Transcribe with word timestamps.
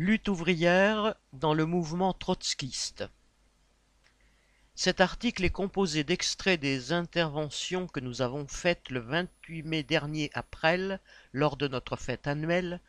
Lutte 0.00 0.28
ouvrière 0.28 1.16
dans 1.32 1.54
le 1.54 1.66
mouvement 1.66 2.12
trotskiste. 2.12 3.04
Cet 4.76 5.00
article 5.00 5.44
est 5.44 5.50
composé 5.50 6.04
d'extraits 6.04 6.60
des 6.60 6.92
interventions 6.92 7.88
que 7.88 7.98
nous 7.98 8.22
avons 8.22 8.46
faites 8.46 8.90
le 8.90 9.00
28 9.00 9.64
mai 9.64 9.82
dernier 9.82 10.30
à 10.34 10.44
Presles, 10.44 11.00
lors 11.32 11.56
de 11.56 11.66
notre 11.66 11.96
fête 11.96 12.28
annuelle, 12.28 12.80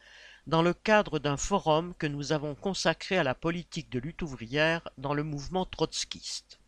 dans 0.46 0.62
le 0.62 0.72
cadre 0.72 1.18
d'un 1.18 1.36
forum 1.36 1.96
que 1.98 2.06
nous 2.06 2.32
avons 2.32 2.54
consacré 2.54 3.18
à 3.18 3.24
la 3.24 3.34
politique 3.34 3.90
de 3.90 3.98
lutte 3.98 4.22
ouvrière 4.22 4.88
dans 5.00 5.16
le 5.16 5.24
mouvement 5.24 5.66
trotskiste. 5.66 6.60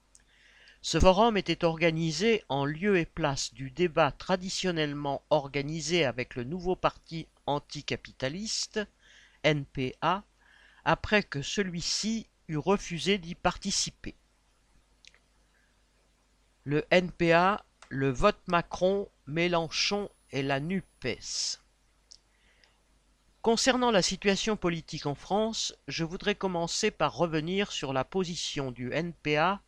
Ce 0.81 0.99
forum 0.99 1.37
était 1.37 1.63
organisé 1.63 2.43
en 2.49 2.65
lieu 2.65 2.97
et 2.97 3.05
place 3.05 3.53
du 3.53 3.69
débat 3.69 4.11
traditionnellement 4.11 5.21
organisé 5.29 6.03
avec 6.03 6.33
le 6.33 6.45
nouveau 6.45 6.75
parti 6.75 7.27
anticapitaliste, 7.45 8.79
NPA, 9.43 10.23
après 10.85 11.23
que 11.23 11.41
celui-ci 11.41 12.27
eut 12.47 12.57
refusé 12.57 13.17
d'y 13.17 13.35
participer. 13.35 14.15
Le 16.63 16.85
NPA, 16.91 17.65
le 17.89 18.09
vote 18.09 18.41
Macron, 18.47 19.09
Mélenchon 19.25 20.09
et 20.31 20.43
la 20.43 20.59
NUPES. 20.59 21.59
Concernant 23.41 23.89
la 23.89 24.03
situation 24.03 24.55
politique 24.55 25.07
en 25.07 25.15
France, 25.15 25.73
je 25.87 26.03
voudrais 26.03 26.35
commencer 26.35 26.91
par 26.91 27.15
revenir 27.15 27.71
sur 27.71 27.91
la 27.91 28.05
position 28.05 28.71
du 28.71 28.91
NPA 28.93 29.61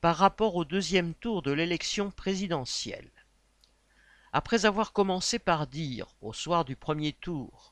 par 0.00 0.16
rapport 0.16 0.56
au 0.56 0.64
deuxième 0.64 1.14
tour 1.14 1.42
de 1.42 1.52
l'élection 1.52 2.10
présidentielle. 2.10 3.12
Après 4.32 4.66
avoir 4.66 4.92
commencé 4.92 5.38
par 5.38 5.68
dire, 5.68 6.16
au 6.20 6.32
soir 6.32 6.64
du 6.64 6.74
premier 6.74 7.12
tour, 7.12 7.71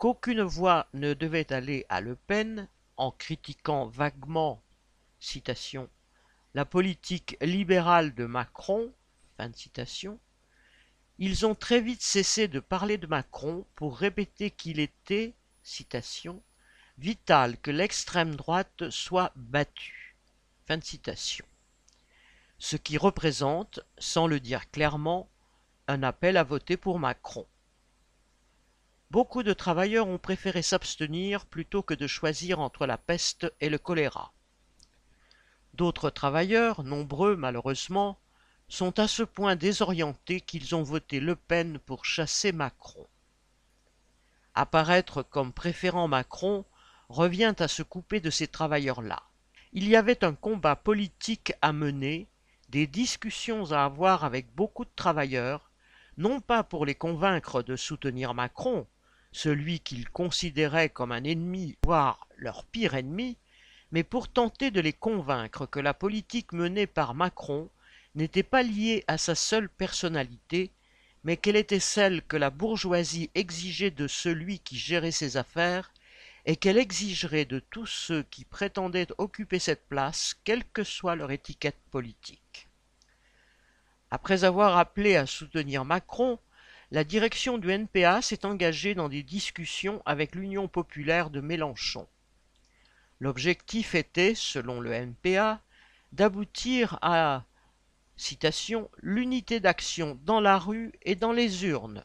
qu'aucune 0.00 0.40
voix 0.40 0.88
ne 0.94 1.12
devait 1.12 1.52
aller 1.52 1.84
à 1.90 2.00
Le 2.00 2.16
Pen 2.16 2.68
en 2.96 3.10
critiquant 3.10 3.86
vaguement 3.86 4.62
la 6.54 6.64
politique 6.64 7.36
libérale 7.42 8.14
de 8.14 8.24
Macron, 8.24 8.90
ils 11.18 11.44
ont 11.44 11.54
très 11.54 11.82
vite 11.82 12.00
cessé 12.00 12.48
de 12.48 12.60
parler 12.60 12.96
de 12.96 13.06
Macron 13.06 13.66
pour 13.74 13.98
répéter 13.98 14.50
qu'il 14.50 14.80
était, 14.80 15.34
vital 16.96 17.58
que 17.58 17.70
l'extrême 17.70 18.36
droite 18.36 18.88
soit 18.88 19.32
battue. 19.36 20.16
Ce 22.58 22.76
qui 22.76 22.96
représente, 22.96 23.80
sans 23.98 24.26
le 24.26 24.40
dire 24.40 24.70
clairement, 24.70 25.28
un 25.88 26.02
appel 26.02 26.38
à 26.38 26.42
voter 26.42 26.78
pour 26.78 26.98
Macron. 26.98 27.46
Beaucoup 29.10 29.42
de 29.42 29.52
travailleurs 29.52 30.06
ont 30.06 30.18
préféré 30.18 30.62
s'abstenir 30.62 31.44
plutôt 31.44 31.82
que 31.82 31.94
de 31.94 32.06
choisir 32.06 32.60
entre 32.60 32.86
la 32.86 32.96
peste 32.96 33.52
et 33.60 33.68
le 33.68 33.76
choléra. 33.76 34.32
D'autres 35.74 36.10
travailleurs, 36.10 36.84
nombreux 36.84 37.34
malheureusement, 37.34 38.18
sont 38.68 39.00
à 39.00 39.08
ce 39.08 39.24
point 39.24 39.56
désorientés 39.56 40.40
qu'ils 40.40 40.76
ont 40.76 40.84
voté 40.84 41.18
Le 41.18 41.34
Pen 41.34 41.80
pour 41.80 42.04
chasser 42.04 42.52
Macron. 42.52 43.04
Apparaître 44.54 45.24
comme 45.24 45.52
préférant 45.52 46.06
Macron 46.06 46.64
revient 47.08 47.54
à 47.58 47.66
se 47.66 47.82
couper 47.82 48.20
de 48.20 48.30
ces 48.30 48.46
travailleurs-là. 48.46 49.24
Il 49.72 49.88
y 49.88 49.96
avait 49.96 50.22
un 50.22 50.34
combat 50.34 50.76
politique 50.76 51.52
à 51.62 51.72
mener, 51.72 52.28
des 52.68 52.86
discussions 52.86 53.72
à 53.72 53.84
avoir 53.84 54.24
avec 54.24 54.54
beaucoup 54.54 54.84
de 54.84 54.90
travailleurs, 54.94 55.72
non 56.16 56.40
pas 56.40 56.62
pour 56.62 56.86
les 56.86 56.94
convaincre 56.94 57.62
de 57.62 57.74
soutenir 57.74 58.34
Macron, 58.34 58.86
celui 59.32 59.80
qu'ils 59.80 60.08
considéraient 60.08 60.90
comme 60.90 61.12
un 61.12 61.24
ennemi, 61.24 61.76
voire 61.84 62.26
leur 62.36 62.64
pire 62.64 62.94
ennemi, 62.94 63.36
mais 63.92 64.02
pour 64.02 64.28
tenter 64.28 64.70
de 64.70 64.80
les 64.80 64.92
convaincre 64.92 65.66
que 65.66 65.80
la 65.80 65.94
politique 65.94 66.52
menée 66.52 66.86
par 66.86 67.14
Macron 67.14 67.68
n'était 68.14 68.42
pas 68.42 68.62
liée 68.62 69.04
à 69.06 69.18
sa 69.18 69.34
seule 69.34 69.68
personnalité, 69.68 70.72
mais 71.24 71.36
qu'elle 71.36 71.56
était 71.56 71.80
celle 71.80 72.22
que 72.22 72.36
la 72.36 72.50
bourgeoisie 72.50 73.30
exigeait 73.34 73.90
de 73.90 74.08
celui 74.08 74.58
qui 74.58 74.78
gérait 74.78 75.10
ses 75.10 75.36
affaires, 75.36 75.92
et 76.46 76.56
qu'elle 76.56 76.78
exigerait 76.78 77.44
de 77.44 77.58
tous 77.58 77.86
ceux 77.86 78.22
qui 78.22 78.44
prétendaient 78.44 79.08
occuper 79.18 79.58
cette 79.58 79.86
place, 79.88 80.34
quelle 80.44 80.64
que 80.64 80.84
soit 80.84 81.14
leur 81.14 81.30
étiquette 81.30 81.78
politique. 81.90 82.68
Après 84.10 84.44
avoir 84.44 84.78
appelé 84.78 85.16
à 85.16 85.26
soutenir 85.26 85.84
Macron, 85.84 86.38
la 86.90 87.04
direction 87.04 87.58
du 87.58 87.70
NPA 87.70 88.20
s'est 88.20 88.44
engagée 88.44 88.94
dans 88.94 89.08
des 89.08 89.22
discussions 89.22 90.02
avec 90.06 90.34
l'Union 90.34 90.66
populaire 90.66 91.30
de 91.30 91.40
Mélenchon. 91.40 92.08
L'objectif 93.20 93.94
était, 93.94 94.34
selon 94.34 94.80
le 94.80 94.92
NPA, 94.92 95.60
d'aboutir 96.12 96.98
à 97.02 97.44
l'unité 99.02 99.60
d'action 99.60 100.18
dans 100.24 100.40
la 100.40 100.58
rue 100.58 100.92
et 101.02 101.14
dans 101.14 101.32
les 101.32 101.64
urnes. 101.64 102.04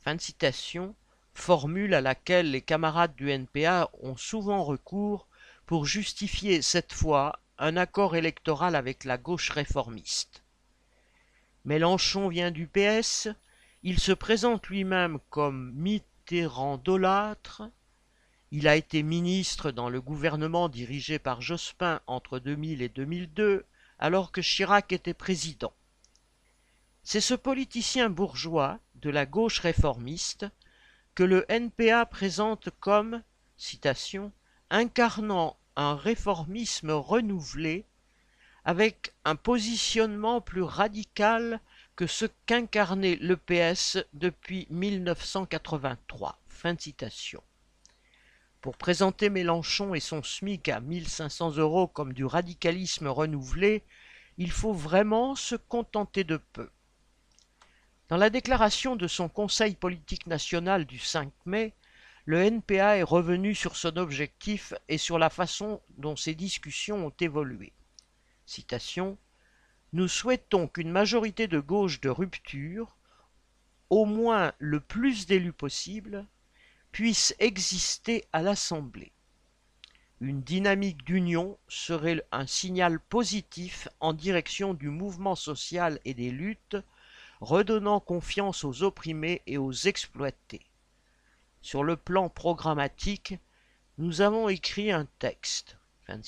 Fin 0.00 0.14
de 0.16 0.20
citation, 0.20 0.94
formule 1.34 1.94
à 1.94 2.00
laquelle 2.00 2.50
les 2.50 2.60
camarades 2.60 3.14
du 3.14 3.30
NPA 3.30 3.90
ont 4.00 4.16
souvent 4.16 4.64
recours 4.64 5.28
pour 5.66 5.86
justifier 5.86 6.62
cette 6.62 6.92
fois 6.92 7.38
un 7.58 7.76
accord 7.76 8.16
électoral 8.16 8.74
avec 8.74 9.04
la 9.04 9.18
gauche 9.18 9.50
réformiste. 9.50 10.42
Mélenchon 11.64 12.28
vient 12.28 12.50
du 12.50 12.66
PS, 12.66 13.28
il 13.82 13.98
se 13.98 14.12
présente 14.12 14.68
lui-même 14.68 15.18
comme 15.30 15.72
Mitterrandolâtre. 15.72 17.62
Il 18.50 18.68
a 18.68 18.76
été 18.76 19.02
ministre 19.02 19.70
dans 19.70 19.88
le 19.88 20.00
gouvernement 20.00 20.68
dirigé 20.68 21.18
par 21.18 21.40
Jospin 21.40 22.00
entre 22.06 22.38
2000 22.38 22.82
et 22.82 22.88
2002, 22.88 23.64
alors 23.98 24.32
que 24.32 24.42
Chirac 24.42 24.92
était 24.92 25.14
président. 25.14 25.72
C'est 27.02 27.20
ce 27.20 27.34
politicien 27.34 28.10
bourgeois 28.10 28.78
de 28.96 29.08
la 29.08 29.24
gauche 29.24 29.60
réformiste 29.60 30.46
que 31.14 31.22
le 31.22 31.46
NPA 31.50 32.04
présente 32.06 32.68
comme, 32.80 33.22
citation, 33.56 34.32
incarnant 34.68 35.56
un 35.76 35.94
réformisme 35.94 36.90
renouvelé 36.90 37.86
avec 38.64 39.14
un 39.24 39.36
positionnement 39.36 40.42
plus 40.42 40.62
radical 40.62 41.60
ce 42.06 42.26
qu'incarnait 42.46 43.16
l'EPS 43.20 43.98
depuis 44.12 44.66
1983. 44.70 46.38
Fin 46.48 46.76
citation. 46.78 47.42
Pour 48.60 48.76
présenter 48.76 49.30
Mélenchon 49.30 49.94
et 49.94 50.00
son 50.00 50.22
SMIC 50.22 50.68
à 50.68 50.80
1500 50.80 51.56
euros 51.56 51.88
comme 51.88 52.12
du 52.12 52.24
radicalisme 52.24 53.08
renouvelé, 53.08 53.84
il 54.36 54.50
faut 54.50 54.74
vraiment 54.74 55.34
se 55.34 55.56
contenter 55.56 56.24
de 56.24 56.36
peu. 56.36 56.70
Dans 58.08 58.16
la 58.16 58.28
déclaration 58.28 58.96
de 58.96 59.06
son 59.06 59.28
Conseil 59.28 59.74
politique 59.74 60.26
national 60.26 60.84
du 60.84 60.98
5 60.98 61.32
mai, 61.46 61.74
le 62.24 62.42
NPA 62.42 62.98
est 62.98 63.02
revenu 63.02 63.54
sur 63.54 63.76
son 63.76 63.96
objectif 63.96 64.74
et 64.88 64.98
sur 64.98 65.18
la 65.18 65.30
façon 65.30 65.80
dont 65.96 66.16
ces 66.16 66.34
discussions 66.34 67.06
ont 67.06 67.14
évolué. 67.20 67.72
Citation 68.46 69.16
nous 69.92 70.08
souhaitons 70.08 70.68
qu'une 70.68 70.90
majorité 70.90 71.48
de 71.48 71.58
gauche 71.58 72.00
de 72.00 72.08
rupture, 72.08 72.96
au 73.88 74.04
moins 74.04 74.52
le 74.58 74.80
plus 74.80 75.26
d'élus 75.26 75.52
possible, 75.52 76.26
puisse 76.92 77.34
exister 77.38 78.24
à 78.32 78.42
l'Assemblée. 78.42 79.12
Une 80.20 80.42
dynamique 80.42 81.04
d'union 81.04 81.58
serait 81.66 82.22
un 82.30 82.46
signal 82.46 83.00
positif 83.00 83.88
en 84.00 84.12
direction 84.12 84.74
du 84.74 84.88
mouvement 84.88 85.34
social 85.34 85.98
et 86.04 86.14
des 86.14 86.30
luttes, 86.30 86.76
redonnant 87.40 88.00
confiance 88.00 88.64
aux 88.64 88.82
opprimés 88.82 89.42
et 89.46 89.56
aux 89.56 89.72
exploités. 89.72 90.66
Sur 91.62 91.84
le 91.84 91.96
plan 91.96 92.28
programmatique, 92.28 93.34
nous 93.98 94.20
avons 94.20 94.48
écrit 94.48 94.92
un 94.92 95.06
texte. 95.18 95.76
Fin. 96.06 96.20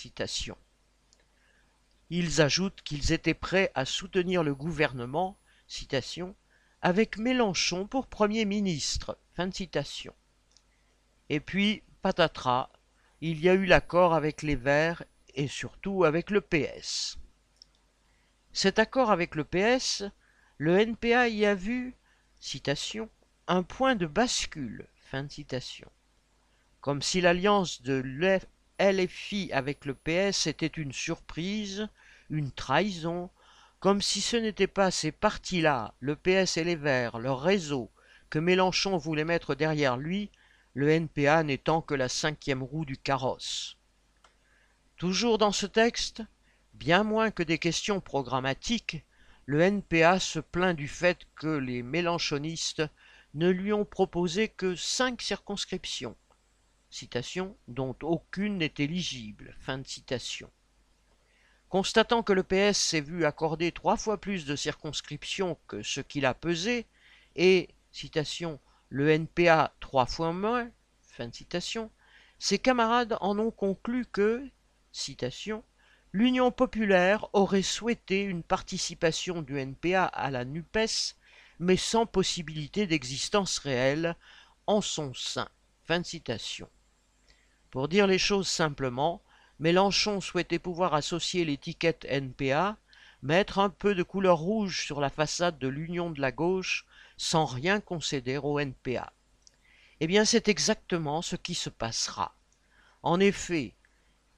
Ils 2.14 2.42
ajoutent 2.42 2.82
qu'ils 2.82 3.12
étaient 3.12 3.32
prêts 3.32 3.72
à 3.74 3.86
soutenir 3.86 4.42
le 4.42 4.54
gouvernement, 4.54 5.38
citation, 5.66 6.36
avec 6.82 7.16
Mélenchon 7.16 7.86
pour 7.86 8.06
Premier 8.06 8.44
ministre. 8.44 9.16
Fin 9.32 9.46
de 9.46 9.54
citation. 9.54 10.12
Et 11.30 11.40
puis, 11.40 11.82
patatras, 12.02 12.68
il 13.22 13.40
y 13.40 13.48
a 13.48 13.54
eu 13.54 13.64
l'accord 13.64 14.12
avec 14.12 14.42
les 14.42 14.56
Verts 14.56 15.02
et 15.32 15.48
surtout 15.48 16.04
avec 16.04 16.28
le 16.28 16.42
PS. 16.42 17.16
Cet 18.52 18.78
accord 18.78 19.10
avec 19.10 19.34
le 19.34 19.44
PS, 19.44 20.04
le 20.58 20.80
NPA 20.80 21.28
y 21.28 21.46
a 21.46 21.54
vu, 21.54 21.96
citation, 22.40 23.08
un 23.46 23.62
point 23.62 23.96
de 23.96 24.04
bascule. 24.04 24.86
Fin 25.10 25.22
de 25.22 25.30
citation. 25.30 25.90
Comme 26.82 27.00
si 27.00 27.22
l'alliance 27.22 27.80
de 27.80 28.02
LFI 28.78 29.50
avec 29.54 29.86
le 29.86 29.94
PS 29.94 30.46
était 30.46 30.66
une 30.66 30.92
surprise, 30.92 31.88
une 32.32 32.50
trahison, 32.50 33.30
comme 33.78 34.02
si 34.02 34.20
ce 34.20 34.36
n'était 34.36 34.66
pas 34.66 34.90
ces 34.90 35.12
partis-là, 35.12 35.94
le 36.00 36.16
PS 36.16 36.56
et 36.56 36.64
les 36.64 36.76
Verts, 36.76 37.18
leur 37.18 37.40
réseau, 37.40 37.90
que 38.30 38.38
Mélenchon 38.38 38.96
voulait 38.96 39.24
mettre 39.24 39.54
derrière 39.54 39.98
lui, 39.98 40.30
le 40.74 40.88
NPA 40.88 41.42
n'étant 41.42 41.82
que 41.82 41.94
la 41.94 42.08
cinquième 42.08 42.62
roue 42.62 42.86
du 42.86 42.96
carrosse. 42.96 43.76
Toujours 44.96 45.36
dans 45.36 45.52
ce 45.52 45.66
texte, 45.66 46.22
bien 46.72 47.04
moins 47.04 47.30
que 47.30 47.42
des 47.42 47.58
questions 47.58 48.00
programmatiques, 48.00 49.04
le 49.44 49.60
NPA 49.60 50.18
se 50.18 50.38
plaint 50.38 50.76
du 50.76 50.88
fait 50.88 51.26
que 51.36 51.48
les 51.48 51.82
mélanchonistes 51.82 52.82
ne 53.34 53.50
lui 53.50 53.72
ont 53.72 53.84
proposé 53.84 54.48
que 54.48 54.74
cinq 54.74 55.20
circonscriptions, 55.20 56.16
dont 57.68 57.96
aucune 58.02 58.58
n'est 58.58 58.74
éligible. 58.78 59.56
Fin 59.60 59.78
de 59.78 59.86
citation. 59.86 60.50
Constatant 61.72 62.22
que 62.22 62.34
le 62.34 62.42
PS 62.42 62.76
s'est 62.76 63.00
vu 63.00 63.24
accorder 63.24 63.72
trois 63.72 63.96
fois 63.96 64.20
plus 64.20 64.44
de 64.44 64.56
circonscriptions 64.56 65.56
que 65.68 65.82
ce 65.82 66.02
qu'il 66.02 66.26
a 66.26 66.34
pesé, 66.34 66.84
et, 67.34 67.70
citation, 67.92 68.60
le 68.90 69.08
NPA 69.08 69.72
trois 69.80 70.04
fois 70.04 70.34
moins, 70.34 70.70
fin 71.00 71.32
citation, 71.32 71.90
ses 72.38 72.58
camarades 72.58 73.16
en 73.22 73.38
ont 73.38 73.50
conclu 73.50 74.04
que, 74.04 74.46
citation, 74.92 75.64
l'Union 76.12 76.50
populaire 76.50 77.26
aurait 77.32 77.62
souhaité 77.62 78.20
une 78.20 78.42
participation 78.42 79.40
du 79.40 79.58
NPA 79.58 80.04
à 80.04 80.30
la 80.30 80.44
NUPES, 80.44 81.16
mais 81.58 81.78
sans 81.78 82.04
possibilité 82.04 82.86
d'existence 82.86 83.56
réelle 83.56 84.14
en 84.66 84.82
son 84.82 85.14
sein. 85.14 85.48
Fin 85.84 86.02
citation. 86.02 86.68
Pour 87.70 87.88
dire 87.88 88.06
les 88.06 88.18
choses 88.18 88.48
simplement, 88.48 89.22
Mélenchon 89.62 90.20
souhaitait 90.20 90.58
pouvoir 90.58 90.92
associer 90.92 91.44
l'étiquette 91.44 92.04
NPA, 92.08 92.76
mettre 93.22 93.60
un 93.60 93.70
peu 93.70 93.94
de 93.94 94.02
couleur 94.02 94.38
rouge 94.38 94.84
sur 94.84 95.00
la 95.00 95.08
façade 95.08 95.56
de 95.60 95.68
l'Union 95.68 96.10
de 96.10 96.20
la 96.20 96.32
gauche 96.32 96.84
sans 97.16 97.44
rien 97.44 97.78
concéder 97.78 98.38
au 98.38 98.58
NPA. 98.58 99.12
Eh 100.00 100.08
bien, 100.08 100.24
c'est 100.24 100.48
exactement 100.48 101.22
ce 101.22 101.36
qui 101.36 101.54
se 101.54 101.70
passera. 101.70 102.34
En 103.04 103.20
effet, 103.20 103.74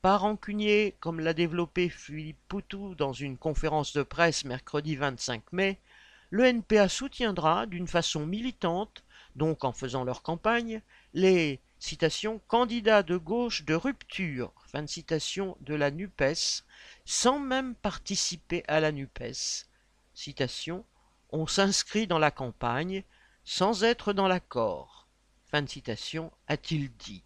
pas 0.03 0.19
rancunier 0.19 0.95
comme 1.01 1.21
l'a 1.21 1.33
développé 1.33 1.89
Philippe 1.89 2.47
Poutou 2.47 2.95
dans 2.95 3.15
une 3.15 3.39
conférence 3.39 3.95
de 3.95 4.03
presse 4.03 4.45
mercredi 4.45 4.95
25 4.95 5.55
mai, 5.55 5.81
le 6.29 6.45
NPA 6.45 6.91
soutiendra 6.91 7.65
d'une 7.65 7.89
façon 7.89 8.27
militante, 8.27 9.03
donc 9.37 9.65
en 9.65 9.73
faisant 9.73 10.05
leur 10.05 10.21
campagne, 10.21 10.83
les 11.15 11.63
citation, 11.79 12.43
candidats 12.47 13.03
de 13.03 13.17
gauche 13.17 13.65
de 13.65 13.75
rupture, 13.75 14.53
fin 14.75 14.83
de 14.83 14.89
citation 14.89 15.57
de 15.61 15.77
la 15.77 15.93
NUPES, 15.93 16.65
sans 17.05 17.39
même 17.39 17.77
participer 17.77 18.65
à 18.67 18.81
la 18.81 18.91
NUPES. 18.91 19.69
Citation, 20.15 20.85
on 21.31 21.47
s'inscrit 21.47 22.09
dans 22.09 22.19
la 22.19 22.33
campagne 22.33 23.05
sans 23.45 23.85
être 23.85 24.13
dans 24.13 24.27
l'accord. 24.27 25.07
Fin 25.49 25.63
de 25.63 25.69
citation, 25.69 26.33
a-t-il 26.49 26.91
dit. 26.97 27.23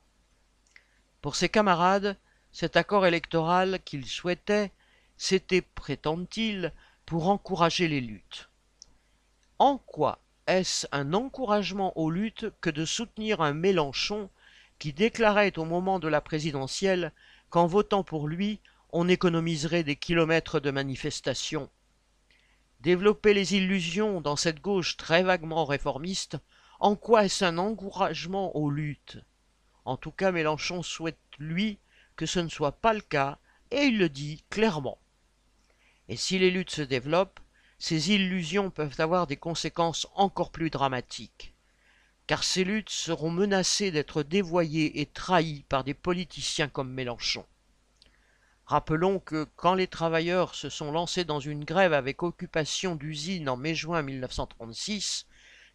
Pour 1.23 1.37
ses 1.37 1.49
camarades, 1.49 2.19
cet 2.53 2.77
accord 2.77 3.07
électoral 3.07 3.81
qu'il 3.83 4.05
souhaitait, 4.05 4.71
c'était, 5.17 5.63
prétend-il, 5.63 6.75
pour 7.07 7.31
encourager 7.31 7.89
les 7.89 8.03
luttes. 8.03 8.51
En 9.59 9.79
quoi 9.79 10.19
est-ce 10.47 10.87
un 10.93 11.15
encouragement 11.15 11.97
aux 11.97 12.11
luttes 12.11 12.45
que 12.61 12.69
de 12.69 12.85
soutenir 12.85 13.41
un 13.41 13.55
Mélenchon 13.55 14.29
qui 14.79 14.93
déclarait 14.93 15.59
au 15.59 15.65
moment 15.65 15.99
de 15.99 16.09
la 16.09 16.21
présidentielle 16.21 17.13
qu'en 17.51 17.67
votant 17.67 18.05
pour 18.05 18.29
lui, 18.29 18.61
on 18.91 19.09
économiserait 19.09 19.85
des 19.85 19.97
kilomètres 19.97 20.61
de 20.61 20.71
manifestations. 20.71 21.69
Développer 22.81 23.35
les 23.35 23.55
illusions 23.55 24.21
dans 24.21 24.37
cette 24.37 24.61
gauche 24.61 24.97
très 24.97 25.23
vaguement 25.23 25.65
réformiste, 25.65 26.39
en 26.81 26.95
quoi 26.95 27.25
est-ce 27.25 27.45
un 27.45 27.59
encouragement 27.59 28.57
aux 28.57 28.71
luttes? 28.71 29.19
En 29.85 29.97
tout 29.97 30.13
cas, 30.13 30.33
Mélenchon 30.33 30.83
souhaite, 30.83 31.19
lui, 31.39 31.79
que 32.17 32.27
ce 32.27 32.41
ne 32.41 32.49
soit 32.49 32.73
pas 32.73 32.95
le 32.95 33.01
cas, 33.01 33.39
et 33.71 33.85
il 33.85 33.99
le 33.99 34.09
dit 34.09 34.45
clairement. 34.51 34.99
Et 36.09 36.17
si 36.17 36.39
les 36.39 36.51
luttes 36.51 36.71
se 36.71 36.83
développent, 36.83 37.41
ces 37.79 38.13
illusions 38.13 38.71
peuvent 38.71 38.99
avoir 38.99 39.27
des 39.27 39.37
conséquences 39.37 40.07
encore 40.15 40.51
plus 40.51 40.71
dramatiques, 40.71 41.55
car 42.29 42.45
ces 42.45 42.63
luttes 42.63 42.91
seront 42.91 43.31
menacées 43.31 43.91
d'être 43.91 44.23
dévoyées 44.23 45.01
et 45.01 45.07
trahies 45.07 45.65
par 45.71 45.83
des 45.83 45.95
politiciens 45.95 46.69
comme 46.69 46.93
Mélenchon. 46.93 47.47
Rappelons 48.67 49.19
que 49.19 49.47
quand 49.57 49.73
les 49.73 49.87
travailleurs 49.87 50.55
se 50.55 50.69
sont 50.69 50.93
lancés 50.93 51.25
dans 51.25 51.41
une 51.41 51.65
grève 51.65 51.95
avec 51.95 52.23
occupation 52.23 52.97
d'usines 52.97 53.49
en 53.49 53.57
mai-juin 53.57 54.03
1936, 54.03 55.27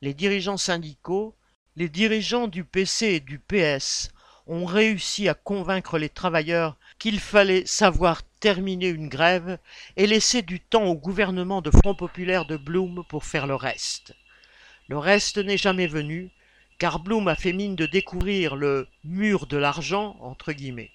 les 0.02 0.14
dirigeants 0.14 0.58
syndicaux, 0.58 1.36
les 1.76 1.90
dirigeants 1.90 2.48
du 2.48 2.64
PC 2.64 3.08
et 3.08 3.20
du 3.20 3.40
PS 3.40 4.12
ont 4.46 4.66
réussi 4.66 5.28
à 5.28 5.34
convaincre 5.34 5.98
les 5.98 6.10
travailleurs 6.10 6.78
qu'il 7.00 7.20
fallait 7.20 7.66
savoir 7.66 8.22
terminer 8.40 8.90
une 8.90 9.10
grève 9.10 9.58
et 9.98 10.06
laisser 10.06 10.44
du 10.44 10.60
temps 10.60 10.84
au 10.84 10.96
gouvernement 10.96 11.64
de 11.64 11.72
Front 11.72 11.96
populaire 11.96 12.46
de 12.46 12.58
Blum 12.58 13.04
pour 13.10 13.26
faire 13.26 13.48
le 13.48 13.56
reste. 13.56 14.14
Le 14.88 15.00
reste 15.00 15.40
n'est 15.40 15.58
jamais 15.58 15.88
venu, 15.88 16.30
car 16.84 17.00
Blum 17.00 17.30
a 17.30 17.36
fait 17.36 17.54
mine 17.54 17.78
de 17.78 17.86
découvrir 17.86 18.58
le 18.58 18.90
mur 19.06 19.48
de 19.48 19.56
l'argent, 19.56 20.18
entre 20.20 20.52
guillemets. 20.52 20.92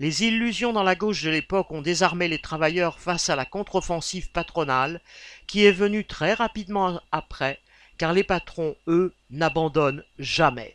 Les 0.00 0.24
illusions 0.24 0.72
dans 0.72 0.82
la 0.82 0.96
gauche 0.96 1.22
de 1.22 1.30
l'époque 1.30 1.70
ont 1.70 1.80
désarmé 1.80 2.26
les 2.26 2.40
travailleurs 2.40 2.98
face 2.98 3.30
à 3.30 3.36
la 3.36 3.44
contre-offensive 3.44 4.32
patronale, 4.32 5.00
qui 5.46 5.64
est 5.64 5.70
venue 5.70 6.04
très 6.04 6.34
rapidement 6.34 7.00
après, 7.12 7.60
car 7.98 8.12
les 8.12 8.24
patrons, 8.24 8.74
eux, 8.88 9.14
n'abandonnent 9.30 10.02
jamais. 10.18 10.74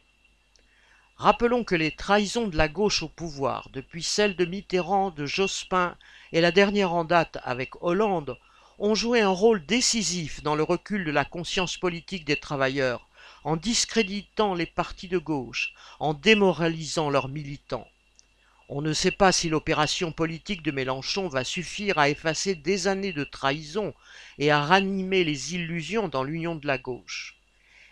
Rappelons 1.18 1.66
que 1.66 1.76
les 1.76 1.92
trahisons 1.92 2.48
de 2.48 2.56
la 2.56 2.70
gauche 2.70 3.04
au 3.04 3.10
pouvoir, 3.10 3.68
depuis 3.74 4.02
celles 4.02 4.38
de 4.38 4.46
Mitterrand, 4.46 5.12
de 5.12 5.26
Jospin 5.26 5.98
et 6.32 6.40
la 6.40 6.54
dernière 6.54 6.94
en 6.94 7.04
date 7.04 7.40
avec 7.44 7.72
Hollande, 7.84 8.38
ont 8.80 8.96
joué 8.96 9.20
un 9.20 9.28
rôle 9.28 9.66
décisif 9.66 10.42
dans 10.42 10.56
le 10.56 10.64
recul 10.64 11.04
de 11.04 11.12
la 11.12 11.26
conscience 11.26 11.78
politique 11.78 12.24
des 12.24 12.38
travailleurs, 12.38 13.10
en 13.46 13.56
discréditant 13.56 14.54
les 14.54 14.66
partis 14.66 15.08
de 15.08 15.18
gauche, 15.18 15.74
en 16.02 16.14
démoralisant 16.14 17.10
leurs 17.10 17.30
militants. 17.30 17.88
On 18.68 18.82
ne 18.82 18.92
sait 18.92 19.12
pas 19.12 19.32
si 19.32 19.48
l'opération 19.48 20.12
politique 20.12 20.64
de 20.64 20.72
Mélenchon 20.72 21.30
va 21.30 21.46
suffire 21.46 21.98
à 21.98 22.10
effacer 22.10 22.56
des 22.56 22.88
années 22.88 23.14
de 23.14 23.24
trahison 23.24 23.94
et 24.40 24.52
à 24.52 24.62
ranimer 24.62 25.24
les 25.24 25.56
illusions 25.56 26.10
dans 26.10 26.24
l'union 26.24 26.56
de 26.56 26.68
la 26.68 26.78
gauche 26.78 27.36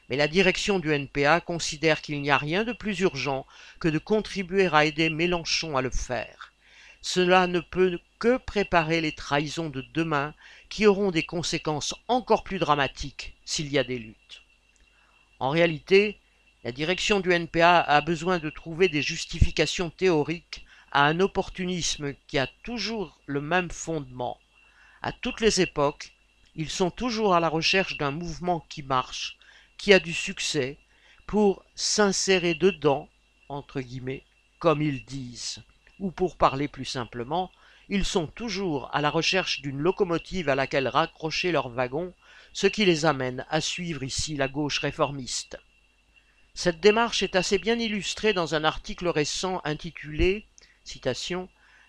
mais 0.10 0.18
la 0.18 0.28
direction 0.28 0.80
du 0.80 0.92
NPA 0.92 1.42
considère 1.42 2.02
qu'il 2.02 2.22
n'y 2.22 2.30
a 2.30 2.38
rien 2.38 2.64
de 2.64 2.74
plus 2.74 3.00
urgent 3.00 3.46
que 3.80 3.88
de 3.88 3.98
contribuer 3.98 4.68
à 4.72 4.86
aider 4.86 5.10
Mélenchon 5.10 5.78
à 5.78 5.82
le 5.82 5.90
faire. 5.90 6.54
Cela 7.02 7.48
ne 7.48 7.60
peut 7.60 8.00
que 8.20 8.38
préparer 8.38 9.02
les 9.02 9.14
trahisons 9.14 9.70
de 9.70 9.84
demain 9.94 10.34
qui 10.70 10.86
auront 10.86 11.12
des 11.12 11.24
conséquences 11.24 11.96
encore 12.08 12.44
plus 12.44 12.60
dramatiques 12.60 13.36
s'il 13.44 13.72
y 13.72 13.80
a 13.80 13.84
des 13.84 14.00
luttes. 14.00 14.43
En 15.44 15.50
réalité, 15.50 16.22
la 16.64 16.72
direction 16.72 17.20
du 17.20 17.34
NPA 17.34 17.82
a 17.82 18.00
besoin 18.00 18.40
de 18.40 18.50
trouver 18.50 18.88
des 18.88 19.02
justifications 19.02 19.90
théoriques 19.90 20.66
à 20.94 21.04
un 21.06 21.20
opportunisme 21.20 22.14
qui 22.28 22.38
a 22.40 22.48
toujours 22.64 23.20
le 23.26 23.42
même 23.42 23.70
fondement. 23.70 24.40
À 25.02 25.12
toutes 25.12 25.42
les 25.42 25.60
époques, 25.60 26.14
ils 26.56 26.70
sont 26.70 26.92
toujours 26.92 27.36
à 27.36 27.42
la 27.42 27.50
recherche 27.50 27.98
d'un 27.98 28.12
mouvement 28.12 28.62
qui 28.70 28.84
marche, 28.84 29.38
qui 29.78 29.92
a 29.92 30.00
du 30.00 30.14
succès 30.14 30.78
pour 31.28 31.66
s'insérer 31.76 32.54
dedans, 32.54 33.10
entre 33.50 33.82
guillemets, 33.82 34.24
comme 34.60 34.82
ils 34.82 35.04
disent. 35.04 35.62
Ou 36.00 36.12
pour 36.12 36.38
parler 36.38 36.70
plus 36.70 36.86
simplement, 36.86 37.52
ils 37.90 38.06
sont 38.06 38.28
toujours 38.28 38.90
à 38.96 39.02
la 39.02 39.10
recherche 39.10 39.60
d'une 39.60 39.80
locomotive 39.80 40.48
à 40.48 40.56
laquelle 40.56 40.88
raccrocher 40.88 41.52
leur 41.52 41.68
wagon, 41.68 42.14
ce 42.54 42.68
qui 42.68 42.86
les 42.86 43.06
amène 43.06 43.46
à 43.50 43.60
suivre 43.62 44.04
ici 44.04 44.36
la 44.36 44.48
gauche 44.48 44.78
réformiste. 44.78 45.58
Cette 46.54 46.80
démarche 46.80 47.24
est 47.24 47.36
assez 47.36 47.58
bien 47.58 47.80
illustrée 47.80 48.34
dans 48.34 48.54
un 48.54 48.64
article 48.64 49.08
récent 49.08 49.60
intitulé 49.66 50.46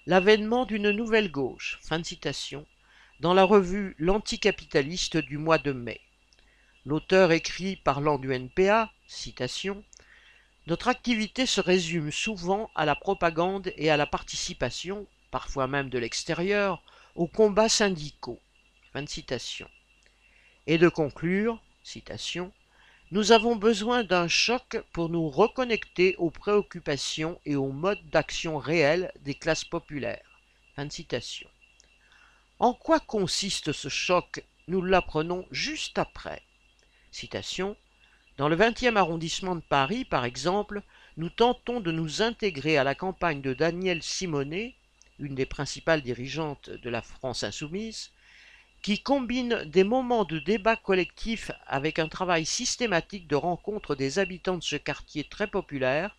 L'avènement 0.07 0.65
d'une 0.65 0.91
nouvelle 0.91 1.31
gauche, 1.31 1.79
dans 3.21 3.35
la 3.35 3.45
revue 3.45 3.95
L'anticapitaliste 3.99 5.19
du 5.19 5.37
mois 5.37 5.59
de 5.59 5.73
mai. 5.73 6.01
L'auteur 6.87 7.33
écrit 7.33 7.77
parlant 7.77 8.19
du 8.19 8.33
NPA, 8.33 8.91
citation, 9.07 9.85
Notre 10.67 10.89
activité 10.89 11.45
se 11.45 11.61
résume 11.61 12.11
souvent 12.11 12.71
à 12.75 12.87
la 12.87 12.95
propagande 12.95 13.73
et 13.77 13.91
à 13.91 13.97
la 13.97 14.07
participation, 14.07 15.07
parfois 15.31 15.67
même 15.67 15.91
de 15.91 15.99
l'extérieur, 15.99 16.83
aux 17.15 17.29
combats 17.29 17.69
syndicaux. 17.69 18.41
Et 20.67 20.79
de 20.79 20.89
conclure, 20.89 21.61
citation, 21.83 22.51
Nous 23.11 23.33
avons 23.33 23.55
besoin 23.55 24.03
d'un 24.03 24.29
choc 24.29 24.83
pour 24.95 25.11
nous 25.11 25.29
reconnecter 25.29 26.17
aux 26.17 26.31
préoccupations 26.31 27.39
et 27.45 27.55
aux 27.55 27.71
modes 27.71 28.05
d'action 28.11 28.57
réels 28.57 29.13
des 29.21 29.35
classes 29.35 29.67
populaires. 29.67 30.41
Fin 30.75 30.89
citation. 30.89 31.49
En 32.59 32.73
quoi 32.73 32.99
consiste 32.99 33.73
ce 33.73 33.91
choc? 33.91 34.43
Nous 34.67 34.81
l'apprenons 34.81 35.47
juste 35.51 35.99
après. 35.99 36.41
Citation 37.13 37.77
Dans 38.39 38.49
le 38.49 38.57
20e 38.57 38.97
arrondissement 38.97 39.57
de 39.57 39.61
Paris, 39.61 40.07
par 40.07 40.25
exemple, 40.25 40.81
nous 41.19 41.29
tentons 41.29 41.81
de 41.81 41.93
nous 41.93 42.23
intégrer 42.23 42.79
à 42.79 42.85
la 42.85 42.95
campagne 42.95 43.43
de 43.43 43.53
Danielle 43.53 44.03
Simonet, 44.03 44.75
une 45.19 45.35
des 45.35 45.47
principales 45.47 46.01
dirigeantes 46.01 46.71
de 46.71 46.89
la 46.89 47.03
France 47.03 47.45
insoumise, 47.45 48.11
qui 48.85 49.01
combine 49.01 49.65
des 49.65 49.83
moments 49.83 50.27
de 50.27 50.39
débat 50.39 50.77
collectif 50.77 51.51
avec 51.67 51.99
un 51.99 52.07
travail 52.07 52.45
systématique 52.45 53.27
de 53.27 53.35
rencontre 53.35 53.95
des 53.95 54.19
habitants 54.19 54.59
de 54.59 54.63
ce 54.63 54.77
quartier 54.77 55.25
très 55.25 55.47
populaire 55.47 56.15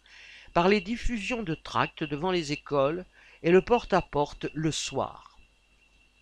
par 0.52 0.68
les 0.68 0.82
diffusions 0.82 1.44
de 1.44 1.54
tracts 1.54 2.04
devant 2.04 2.32
les 2.32 2.54
écoles 2.54 3.06
et 3.44 3.52
le 3.52 3.62
porte-à-porte 3.62 4.48
le 4.56 4.72
soir. 4.72 5.38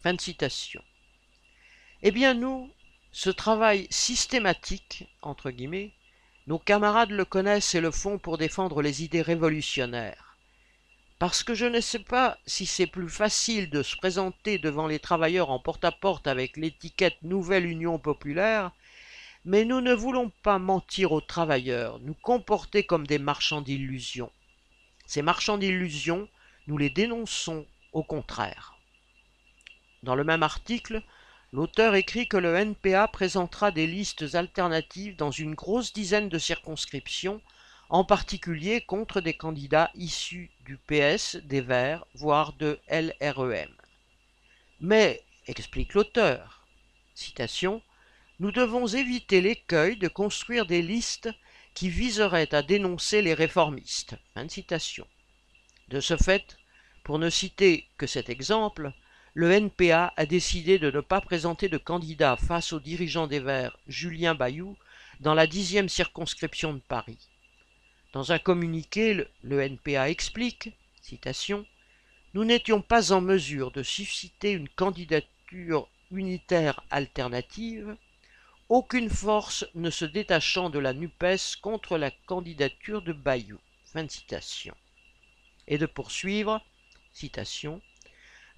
Fin 0.01 0.15
de 0.15 0.19
citation. 0.19 0.83
Eh 2.01 2.12
bien 2.12 2.33
nous, 2.33 2.69
ce 3.13 3.29
travail 3.29 3.88
systématique, 3.89 5.05
entre 5.21 5.50
guillemets, 5.50 5.93
nos 6.47 6.59
camarades 6.59 7.12
le 7.12 7.23
connaissent 7.23 7.73
et 7.73 7.79
le 7.79 7.91
font 7.91 8.17
pour 8.17 8.38
défendre 8.38 8.81
les 8.81 9.01
idées 9.01 9.21
révolutionnaires. 9.21 10.32
Parce 11.23 11.41
que 11.41 11.53
je 11.53 11.65
ne 11.65 11.79
sais 11.79 12.03
pas 12.03 12.37
si 12.45 12.65
c'est 12.65 12.85
plus 12.85 13.07
facile 13.07 13.69
de 13.69 13.81
se 13.81 13.95
présenter 13.95 14.57
devant 14.57 14.87
les 14.87 14.99
travailleurs 14.99 15.51
en 15.51 15.57
porte-à-porte 15.57 16.27
avec 16.27 16.57
l'étiquette 16.57 17.15
Nouvelle 17.23 17.65
Union 17.65 17.97
Populaire, 17.97 18.71
mais 19.45 19.63
nous 19.63 19.79
ne 19.79 19.93
voulons 19.93 20.33
pas 20.43 20.59
mentir 20.59 21.13
aux 21.13 21.21
travailleurs, 21.21 21.99
nous 21.99 22.13
comporter 22.13 22.83
comme 22.83 23.07
des 23.07 23.19
marchands 23.19 23.61
d'illusions. 23.61 24.33
Ces 25.05 25.21
marchands 25.21 25.57
d'illusions, 25.57 26.27
nous 26.67 26.77
les 26.77 26.89
dénonçons 26.89 27.65
au 27.93 28.03
contraire. 28.03 28.75
Dans 30.03 30.15
le 30.15 30.25
même 30.25 30.43
article, 30.43 31.01
L'auteur 31.53 31.95
écrit 31.95 32.27
que 32.27 32.35
le 32.35 32.53
NPA 32.53 33.07
présentera 33.07 33.71
des 33.71 33.87
listes 33.87 34.35
alternatives 34.35 35.15
dans 35.15 35.31
une 35.31 35.55
grosse 35.55 35.93
dizaine 35.93 36.27
de 36.27 36.37
circonscriptions, 36.37 37.39
en 37.87 38.03
particulier 38.03 38.81
contre 38.81 39.21
des 39.21 39.35
candidats 39.35 39.89
issus 39.95 40.51
du 40.65 40.77
PS, 40.77 41.38
des 41.43 41.62
Verts, 41.62 42.05
voire 42.15 42.53
de 42.53 42.79
LREM. 42.89 43.75
Mais, 44.79 45.22
explique 45.48 45.93
l'auteur, 45.93 46.65
nous 48.39 48.51
devons 48.51 48.88
éviter 48.88 49.41
l'écueil 49.41 49.98
de 49.98 50.08
construire 50.08 50.65
des 50.65 50.82
listes 50.82 51.29
qui 51.74 51.89
viseraient 51.89 52.53
à 52.53 52.62
dénoncer 52.62 53.22
les 53.22 53.34
réformistes. 53.34 54.15
De 55.89 56.00
ce 56.00 56.17
fait, 56.17 56.58
pour 57.03 57.20
ne 57.20 57.29
citer 57.29 57.88
que 57.98 58.08
cet 58.08 58.29
exemple, 58.29 58.93
le 59.34 59.51
NPA 59.51 60.13
a 60.15 60.25
décidé 60.25 60.79
de 60.79 60.91
ne 60.91 61.01
pas 61.01 61.22
présenter 61.22 61.67
de 61.67 61.77
candidat 61.77 62.38
face 62.38 62.72
au 62.72 62.79
dirigeant 62.79 63.27
des 63.27 63.39
Verts, 63.39 63.77
Julien 63.88 64.36
Bayou, 64.36 64.77
dans 65.20 65.34
la 65.34 65.48
dixième 65.48 65.89
circonscription 65.89 66.74
de 66.74 66.79
Paris. 66.79 67.29
Dans 68.13 68.32
un 68.32 68.38
communiqué, 68.38 69.25
le, 69.41 69.60
NPA 69.60 70.12
explique, 70.12 70.70
citation, 71.01 71.65
Nous 72.36 72.43
n'étions 72.43 72.79
pas 72.79 73.12
en 73.12 73.22
mesure 73.22 73.72
de 73.72 73.82
susciter 73.82 74.51
une 74.51 74.70
candidature 74.70 75.89
unitaire 76.12 76.84
alternative, 76.91 77.98
aucune 78.70 79.10
force 79.10 79.65
ne 79.74 79.89
se 79.89 80.05
détachant 80.05 80.70
de 80.70 80.77
la 80.77 80.93
NUPES 80.93 81.55
contre 81.60 81.98
la 81.98 82.12
candidature 82.27 83.01
de 83.01 83.13
Bayou. 83.13 83.60
Et 85.67 85.79
de 85.79 85.86
poursuivre, 85.88 86.62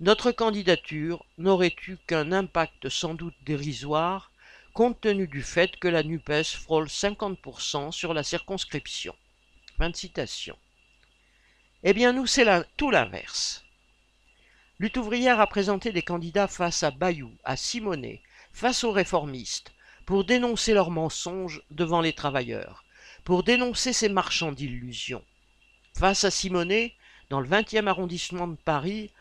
notre 0.02 0.32
candidature 0.34 1.26
n'aurait 1.38 1.76
eu 1.88 1.96
qu'un 2.08 2.34
impact 2.34 2.90
sans 2.90 3.14
doute 3.14 3.38
dérisoire, 3.46 4.34
compte 4.74 5.00
tenu 5.00 5.28
du 5.28 5.44
fait 5.44 5.78
que 5.78 5.88
la 5.88 6.04
NUPES 6.04 6.58
frôle 6.58 6.88
50% 6.88 7.94
sur 7.94 8.14
la 8.14 8.24
circonscription. 8.24 9.16
Fin 9.78 9.90
de 9.90 9.96
citation. 9.96 10.58
Eh 11.84 11.94
bien, 11.94 12.14
nous, 12.14 12.26
c'est 12.26 12.46
tout 12.78 12.92
l'inverse. 12.92 13.66
Lutte 14.80 14.98
ouvrière 14.98 15.40
a 15.40 15.48
présenté 15.48 15.92
des 15.92 16.02
candidats 16.02 16.48
face 16.48 16.84
à 16.84 16.92
Bayou, 16.92 17.32
à 17.44 17.58
Simonet, 17.58 18.22
face 18.54 18.86
aux 18.86 18.92
réformistes, 18.92 19.74
pour 20.06 20.24
dénoncer 20.24 20.74
leurs 20.74 20.92
mensonges 20.92 21.62
devant 21.72 22.00
les 22.00 22.14
travailleurs, 22.14 22.86
pour 23.26 23.44
dénoncer 23.44 23.92
ces 23.92 24.08
marchands 24.08 24.54
d'illusions. 24.54 25.24
Face 25.98 26.24
à 26.24 26.32
Simonet, 26.32 26.96
dans 27.30 27.42
le 27.42 27.50
20e 27.50 27.88
arrondissement 27.88 28.48
de 28.48 28.56
Paris, 28.56 29.12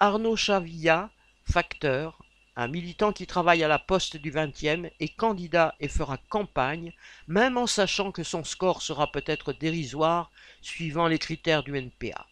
Arnaud 0.00 0.36
Chavilla, 0.36 1.10
facteur, 1.44 2.21
un 2.54 2.68
militant 2.68 3.12
qui 3.12 3.26
travaille 3.26 3.64
à 3.64 3.68
la 3.68 3.78
poste 3.78 4.16
du 4.16 4.30
20e, 4.30 4.90
est 5.00 5.16
candidat 5.16 5.74
et 5.80 5.88
fera 5.88 6.18
campagne, 6.28 6.92
même 7.26 7.56
en 7.56 7.66
sachant 7.66 8.12
que 8.12 8.22
son 8.22 8.44
score 8.44 8.82
sera 8.82 9.10
peut-être 9.10 9.52
dérisoire 9.52 10.30
suivant 10.60 11.08
les 11.08 11.18
critères 11.18 11.62
du 11.62 11.74
NPA. 11.76 12.26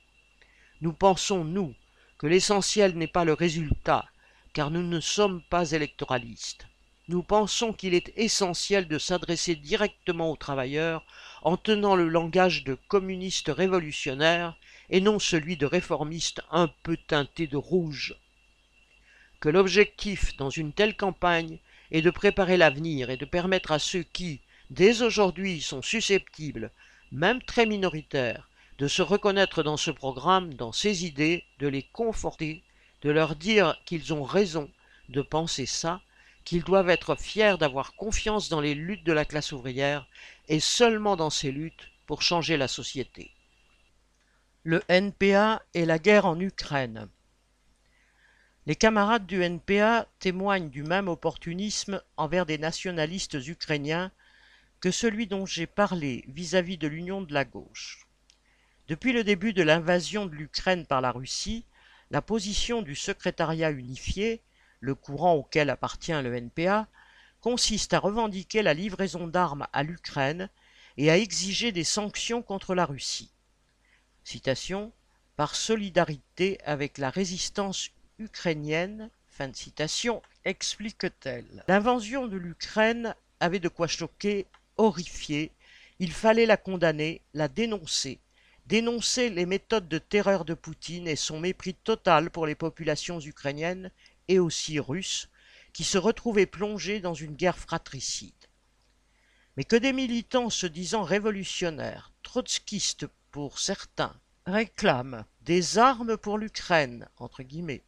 Nous 0.82 0.92
pensons, 0.92 1.44
nous, 1.44 1.74
que 2.18 2.26
l'essentiel 2.26 2.96
n'est 2.96 3.06
pas 3.06 3.24
le 3.24 3.32
résultat, 3.32 4.04
car 4.52 4.70
nous 4.70 4.82
ne 4.82 5.00
sommes 5.00 5.42
pas 5.48 5.70
électoralistes. 5.72 6.66
Nous 7.08 7.22
pensons 7.22 7.72
qu'il 7.72 7.94
est 7.94 8.12
essentiel 8.16 8.86
de 8.86 8.98
s'adresser 8.98 9.56
directement 9.56 10.30
aux 10.30 10.36
travailleurs 10.36 11.04
en 11.42 11.56
tenant 11.56 11.96
le 11.96 12.08
langage 12.08 12.62
de 12.62 12.74
communistes 12.88 13.48
révolutionnaires 13.48 14.56
et 14.90 15.00
non 15.00 15.18
celui 15.18 15.56
de 15.56 15.66
réformistes 15.66 16.42
un 16.50 16.68
peu 16.82 16.96
teintés 16.96 17.46
de 17.46 17.56
rouge. 17.56 18.14
Que 19.40 19.48
l'objectif 19.48 20.36
dans 20.36 20.50
une 20.50 20.74
telle 20.74 20.96
campagne 20.96 21.58
est 21.90 22.02
de 22.02 22.10
préparer 22.10 22.58
l'avenir 22.58 23.08
et 23.08 23.16
de 23.16 23.24
permettre 23.24 23.72
à 23.72 23.78
ceux 23.78 24.02
qui, 24.02 24.42
dès 24.68 25.00
aujourd'hui, 25.00 25.62
sont 25.62 25.80
susceptibles, 25.80 26.70
même 27.10 27.42
très 27.42 27.64
minoritaires, 27.64 28.50
de 28.78 28.86
se 28.86 29.00
reconnaître 29.00 29.62
dans 29.62 29.78
ce 29.78 29.90
programme, 29.90 30.52
dans 30.54 30.72
ces 30.72 31.06
idées, 31.06 31.44
de 31.58 31.68
les 31.68 31.82
conforter, 31.82 32.62
de 33.00 33.10
leur 33.10 33.34
dire 33.34 33.80
qu'ils 33.86 34.12
ont 34.12 34.24
raison 34.24 34.70
de 35.08 35.22
penser 35.22 35.64
ça, 35.64 36.02
qu'ils 36.44 36.64
doivent 36.64 36.90
être 36.90 37.14
fiers 37.14 37.56
d'avoir 37.58 37.94
confiance 37.94 38.50
dans 38.50 38.60
les 38.60 38.74
luttes 38.74 39.04
de 39.04 39.12
la 39.12 39.24
classe 39.24 39.52
ouvrière 39.52 40.06
et 40.48 40.60
seulement 40.60 41.16
dans 41.16 41.30
ces 41.30 41.50
luttes 41.50 41.90
pour 42.06 42.22
changer 42.22 42.56
la 42.56 42.68
société. 42.68 43.30
Le 44.64 44.82
NPA 44.88 45.62
et 45.72 45.86
la 45.86 45.98
guerre 45.98 46.26
en 46.26 46.38
Ukraine. 46.38 47.08
Les 48.70 48.76
camarades 48.76 49.26
du 49.26 49.42
NPA 49.42 50.06
témoignent 50.20 50.70
du 50.70 50.84
même 50.84 51.08
opportunisme 51.08 52.00
envers 52.16 52.46
des 52.46 52.56
nationalistes 52.56 53.36
ukrainiens 53.48 54.12
que 54.78 54.92
celui 54.92 55.26
dont 55.26 55.44
j'ai 55.44 55.66
parlé 55.66 56.24
vis-à-vis 56.28 56.78
de 56.78 56.86
l'union 56.86 57.20
de 57.20 57.34
la 57.34 57.44
gauche. 57.44 58.06
Depuis 58.86 59.12
le 59.12 59.24
début 59.24 59.52
de 59.52 59.64
l'invasion 59.64 60.24
de 60.24 60.36
l'Ukraine 60.36 60.86
par 60.86 61.00
la 61.00 61.10
Russie, 61.10 61.64
la 62.12 62.22
position 62.22 62.80
du 62.80 62.94
secrétariat 62.94 63.72
unifié, 63.72 64.40
le 64.78 64.94
courant 64.94 65.34
auquel 65.34 65.68
appartient 65.68 66.12
le 66.22 66.32
NPA, 66.32 66.86
consiste 67.40 67.92
à 67.92 67.98
revendiquer 67.98 68.62
la 68.62 68.72
livraison 68.72 69.26
d'armes 69.26 69.66
à 69.72 69.82
l'Ukraine 69.82 70.48
et 70.96 71.10
à 71.10 71.18
exiger 71.18 71.72
des 71.72 71.82
sanctions 71.82 72.40
contre 72.40 72.76
la 72.76 72.86
Russie. 72.86 73.32
Citation, 74.22 74.92
par 75.34 75.56
solidarité 75.56 76.60
avec 76.64 76.98
la 76.98 77.10
résistance 77.10 77.90
ukrainienne, 78.20 79.10
fin 79.26 79.48
de 79.48 79.56
citation, 79.56 80.22
explique-t-elle. 80.44 81.64
L'invasion 81.66 82.26
de 82.26 82.36
l'Ukraine 82.36 83.14
avait 83.40 83.58
de 83.58 83.68
quoi 83.68 83.86
choquer, 83.86 84.46
horrifier, 84.76 85.52
il 85.98 86.12
fallait 86.12 86.46
la 86.46 86.56
condamner, 86.56 87.22
la 87.34 87.48
dénoncer, 87.48 88.20
dénoncer 88.66 89.30
les 89.30 89.46
méthodes 89.46 89.88
de 89.88 89.98
terreur 89.98 90.44
de 90.44 90.54
Poutine 90.54 91.08
et 91.08 91.16
son 91.16 91.40
mépris 91.40 91.74
total 91.74 92.30
pour 92.30 92.46
les 92.46 92.54
populations 92.54 93.20
ukrainiennes 93.20 93.90
et 94.28 94.38
aussi 94.38 94.78
russes, 94.78 95.28
qui 95.72 95.84
se 95.84 95.98
retrouvaient 95.98 96.46
plongées 96.46 97.00
dans 97.00 97.14
une 97.14 97.34
guerre 97.34 97.58
fratricide. 97.58 98.32
Mais 99.56 99.64
que 99.64 99.76
des 99.76 99.92
militants 99.92 100.50
se 100.50 100.66
disant 100.66 101.02
révolutionnaires, 101.02 102.12
trotskistes 102.22 103.06
pour 103.30 103.58
certains, 103.58 104.14
réclament 104.46 105.24
des 105.42 105.78
armes 105.78 106.16
pour 106.16 106.38
l'Ukraine, 106.38 107.08
entre 107.18 107.42
guillemets, 107.42 107.82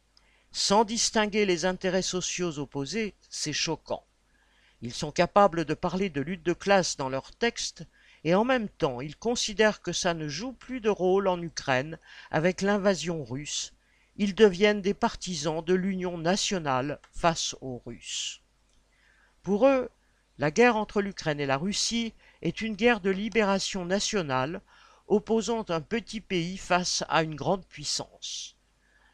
sans 0.53 0.85
distinguer 0.85 1.45
les 1.45 1.65
intérêts 1.65 2.01
sociaux 2.01 2.59
opposés, 2.59 3.15
c'est 3.29 3.53
choquant. 3.53 4.05
Ils 4.81 4.93
sont 4.93 5.11
capables 5.11 5.65
de 5.65 5.73
parler 5.73 6.09
de 6.09 6.21
lutte 6.21 6.43
de 6.43 6.53
classe 6.53 6.95
dans 6.95 7.09
leurs 7.09 7.31
textes, 7.31 7.85
et 8.23 8.35
en 8.35 8.45
même 8.45 8.69
temps 8.69 9.01
ils 9.01 9.17
considèrent 9.17 9.81
que 9.81 9.91
ça 9.91 10.13
ne 10.13 10.29
joue 10.29 10.53
plus 10.53 10.79
de 10.79 10.89
rôle 10.89 11.27
en 11.27 11.41
Ukraine 11.41 11.97
avec 12.31 12.61
l'invasion 12.61 13.25
russe, 13.25 13.73
ils 14.15 14.35
deviennent 14.35 14.81
des 14.81 14.93
partisans 14.93 15.63
de 15.63 15.73
l'union 15.73 16.17
nationale 16.19 16.99
face 17.11 17.55
aux 17.61 17.81
Russes. 17.85 18.41
Pour 19.41 19.67
eux, 19.67 19.89
la 20.37 20.51
guerre 20.51 20.75
entre 20.75 21.01
l'Ukraine 21.01 21.39
et 21.39 21.47
la 21.47 21.57
Russie 21.57 22.13
est 22.43 22.61
une 22.61 22.75
guerre 22.75 23.01
de 23.01 23.09
libération 23.09 23.85
nationale 23.85 24.61
opposant 25.07 25.65
un 25.69 25.81
petit 25.81 26.21
pays 26.21 26.57
face 26.57 27.03
à 27.09 27.23
une 27.23 27.35
grande 27.35 27.65
puissance. 27.65 28.55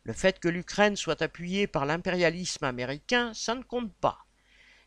Le 0.03 0.13
fait 0.13 0.39
que 0.39 0.47
l'Ukraine 0.47 0.95
soit 0.95 1.21
appuyée 1.21 1.67
par 1.67 1.85
l'impérialisme 1.85 2.65
américain, 2.65 3.33
ça 3.33 3.55
ne 3.55 3.63
compte 3.63 3.93
pas. 3.95 4.25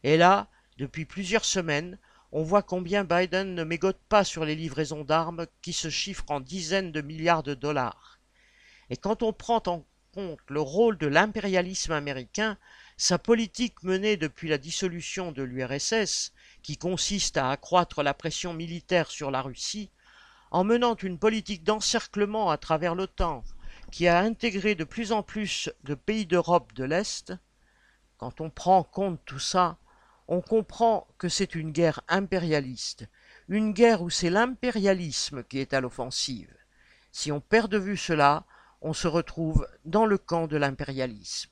Et 0.02 0.16
là, 0.16 0.48
depuis 0.78 1.04
plusieurs 1.04 1.44
semaines, 1.44 1.98
on 2.32 2.42
voit 2.42 2.62
combien 2.62 3.04
Biden 3.04 3.54
ne 3.54 3.62
mégote 3.62 4.00
pas 4.08 4.24
sur 4.24 4.44
les 4.44 4.56
livraisons 4.56 5.04
d'armes 5.04 5.46
qui 5.60 5.72
se 5.72 5.90
chiffrent 5.90 6.30
en 6.30 6.40
dizaines 6.40 6.90
de 6.90 7.02
milliards 7.02 7.42
de 7.42 7.54
dollars. 7.54 8.18
Et 8.88 8.96
quand 8.96 9.22
on 9.22 9.32
prend 9.32 9.62
en 9.66 9.84
compte 10.12 10.40
le 10.48 10.60
rôle 10.60 10.96
de 10.96 11.06
l'impérialisme 11.06 11.92
américain, 11.92 12.56
sa 12.96 13.18
politique 13.18 13.82
menée 13.82 14.16
depuis 14.16 14.48
la 14.48 14.58
dissolution 14.58 15.32
de 15.32 15.42
l'URSS, 15.42 16.32
qui 16.62 16.76
consiste 16.76 17.36
à 17.36 17.50
accroître 17.50 18.02
la 18.02 18.14
pression 18.14 18.54
militaire 18.54 19.10
sur 19.10 19.30
la 19.30 19.42
Russie, 19.42 19.90
en 20.50 20.64
menant 20.64 20.96
une 20.96 21.18
politique 21.18 21.64
d'encerclement 21.64 22.50
à 22.50 22.58
travers 22.58 22.94
l'OTAN, 22.94 23.44
qui 23.92 24.08
a 24.08 24.18
intégré 24.18 24.74
de 24.74 24.84
plus 24.84 25.12
en 25.12 25.22
plus 25.22 25.70
de 25.84 25.94
pays 25.94 26.26
d'Europe 26.26 26.72
de 26.72 26.82
l'Est, 26.82 27.34
quand 28.16 28.40
on 28.40 28.48
prend 28.48 28.82
compte 28.82 29.20
tout 29.26 29.38
ça, 29.38 29.76
on 30.28 30.40
comprend 30.40 31.06
que 31.18 31.28
c'est 31.28 31.54
une 31.54 31.72
guerre 31.72 32.00
impérialiste, 32.08 33.06
une 33.48 33.72
guerre 33.72 34.00
où 34.00 34.08
c'est 34.08 34.30
l'impérialisme 34.30 35.44
qui 35.44 35.58
est 35.58 35.74
à 35.74 35.80
l'offensive. 35.80 36.56
Si 37.12 37.30
on 37.30 37.40
perd 37.40 37.70
de 37.70 37.76
vue 37.76 37.98
cela, 37.98 38.46
on 38.80 38.94
se 38.94 39.08
retrouve 39.08 39.68
dans 39.84 40.06
le 40.06 40.16
camp 40.16 40.46
de 40.46 40.56
l'impérialisme. 40.56 41.50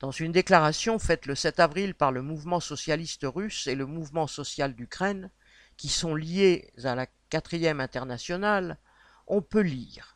Dans 0.00 0.10
une 0.10 0.32
déclaration 0.32 0.98
faite 0.98 1.26
le 1.26 1.36
7 1.36 1.60
avril 1.60 1.94
par 1.94 2.10
le 2.10 2.22
mouvement 2.22 2.60
socialiste 2.60 3.24
russe 3.24 3.68
et 3.68 3.76
le 3.76 3.86
mouvement 3.86 4.26
social 4.26 4.74
d'Ukraine, 4.74 5.30
qui 5.76 5.88
sont 5.88 6.16
liés 6.16 6.72
à 6.82 6.96
la 6.96 7.06
quatrième 7.30 7.80
internationale, 7.80 8.78
on 9.28 9.42
peut 9.42 9.60
lire, 9.62 10.13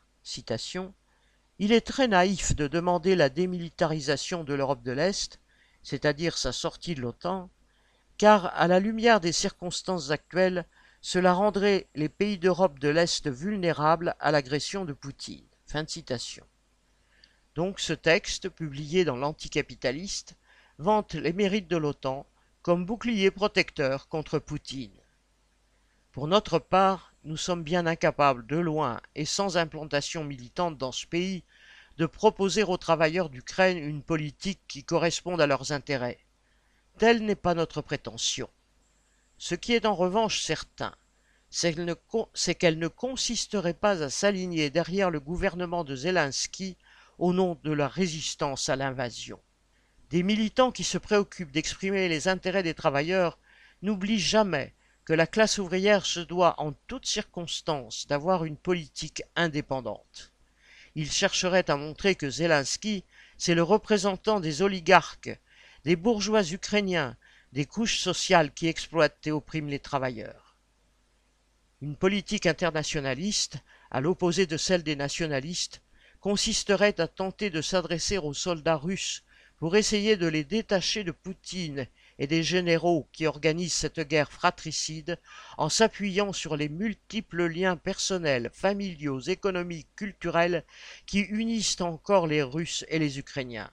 Il 1.58 1.72
est 1.72 1.86
très 1.86 2.06
naïf 2.06 2.54
de 2.54 2.68
demander 2.68 3.16
la 3.16 3.28
démilitarisation 3.28 4.44
de 4.44 4.54
l'Europe 4.54 4.82
de 4.82 4.92
l'Est, 4.92 5.40
c'est-à-dire 5.82 6.36
sa 6.36 6.52
sortie 6.52 6.94
de 6.94 7.00
l'OTAN, 7.00 7.50
car 8.18 8.46
à 8.54 8.68
la 8.68 8.80
lumière 8.80 9.20
des 9.20 9.32
circonstances 9.32 10.10
actuelles, 10.10 10.66
cela 11.00 11.32
rendrait 11.32 11.86
les 11.94 12.08
pays 12.08 12.38
d'Europe 12.38 12.78
de 12.78 12.88
l'Est 12.88 13.28
vulnérables 13.28 14.14
à 14.20 14.30
l'agression 14.30 14.84
de 14.84 14.92
Poutine. 14.92 15.46
Donc 17.54 17.80
ce 17.80 17.92
texte, 17.92 18.48
publié 18.48 19.04
dans 19.04 19.16
l'Anticapitaliste, 19.16 20.36
vante 20.78 21.14
les 21.14 21.32
mérites 21.32 21.68
de 21.68 21.76
l'OTAN 21.76 22.26
comme 22.62 22.84
bouclier 22.84 23.30
protecteur 23.30 24.08
contre 24.08 24.38
Poutine. 24.38 25.00
Pour 26.12 26.26
notre 26.28 26.58
part, 26.58 27.07
nous 27.24 27.36
sommes 27.36 27.62
bien 27.62 27.86
incapables, 27.86 28.46
de 28.46 28.56
loin 28.56 29.00
et 29.14 29.24
sans 29.24 29.56
implantation 29.56 30.24
militante 30.24 30.78
dans 30.78 30.92
ce 30.92 31.06
pays, 31.06 31.44
de 31.98 32.06
proposer 32.06 32.62
aux 32.62 32.76
travailleurs 32.76 33.28
d'Ukraine 33.28 33.78
une 33.78 34.02
politique 34.02 34.60
qui 34.68 34.84
corresponde 34.84 35.40
à 35.40 35.46
leurs 35.46 35.72
intérêts. 35.72 36.18
Telle 36.96 37.24
n'est 37.24 37.34
pas 37.34 37.54
notre 37.54 37.82
prétention. 37.82 38.48
Ce 39.36 39.54
qui 39.54 39.72
est 39.72 39.86
en 39.86 39.94
revanche 39.94 40.42
certain, 40.42 40.94
c'est 41.50 41.74
qu'elle 42.54 42.78
ne 42.78 42.88
consisterait 42.88 43.74
pas 43.74 44.02
à 44.02 44.10
s'aligner 44.10 44.70
derrière 44.70 45.10
le 45.10 45.20
gouvernement 45.20 45.84
de 45.84 45.96
Zelensky 45.96 46.76
au 47.18 47.32
nom 47.32 47.58
de 47.64 47.72
la 47.72 47.88
résistance 47.88 48.68
à 48.68 48.76
l'invasion. 48.76 49.40
Des 50.10 50.22
militants 50.22 50.72
qui 50.72 50.84
se 50.84 50.98
préoccupent 50.98 51.52
d'exprimer 51.52 52.08
les 52.08 52.28
intérêts 52.28 52.62
des 52.62 52.74
travailleurs 52.74 53.38
n'oublient 53.82 54.20
jamais 54.20 54.74
que 55.08 55.14
la 55.14 55.26
classe 55.26 55.56
ouvrière 55.56 56.04
se 56.04 56.20
doit 56.20 56.60
en 56.60 56.72
toutes 56.86 57.06
circonstances 57.06 58.06
d'avoir 58.08 58.44
une 58.44 58.58
politique 58.58 59.22
indépendante. 59.36 60.34
Ils 60.96 61.10
chercheraient 61.10 61.70
à 61.70 61.76
montrer 61.76 62.14
que 62.14 62.28
Zelensky, 62.28 63.04
c'est 63.38 63.54
le 63.54 63.62
représentant 63.62 64.38
des 64.38 64.60
oligarques, 64.60 65.30
des 65.84 65.96
bourgeois 65.96 66.44
ukrainiens, 66.52 67.16
des 67.54 67.64
couches 67.64 68.00
sociales 68.00 68.52
qui 68.52 68.66
exploitent 68.66 69.26
et 69.26 69.32
oppriment 69.32 69.70
les 69.70 69.78
travailleurs. 69.78 70.58
Une 71.80 71.96
politique 71.96 72.44
internationaliste, 72.44 73.56
à 73.90 74.02
l'opposé 74.02 74.44
de 74.44 74.58
celle 74.58 74.82
des 74.82 74.96
nationalistes, 74.96 75.80
consisterait 76.20 77.00
à 77.00 77.08
tenter 77.08 77.48
de 77.48 77.62
s'adresser 77.62 78.18
aux 78.18 78.34
soldats 78.34 78.76
russes 78.76 79.22
pour 79.56 79.74
essayer 79.74 80.18
de 80.18 80.26
les 80.26 80.44
détacher 80.44 81.02
de 81.02 81.12
Poutine 81.12 81.86
et 82.18 82.26
des 82.26 82.42
généraux 82.42 83.08
qui 83.12 83.26
organisent 83.26 83.74
cette 83.74 84.00
guerre 84.00 84.32
fratricide 84.32 85.18
en 85.56 85.68
s'appuyant 85.68 86.32
sur 86.32 86.56
les 86.56 86.68
multiples 86.68 87.46
liens 87.46 87.76
personnels, 87.76 88.50
familiaux, 88.52 89.20
économiques, 89.20 89.88
culturels 89.96 90.64
qui 91.06 91.20
unissent 91.20 91.80
encore 91.80 92.26
les 92.26 92.42
Russes 92.42 92.84
et 92.88 92.98
les 92.98 93.18
Ukrainiens. 93.18 93.70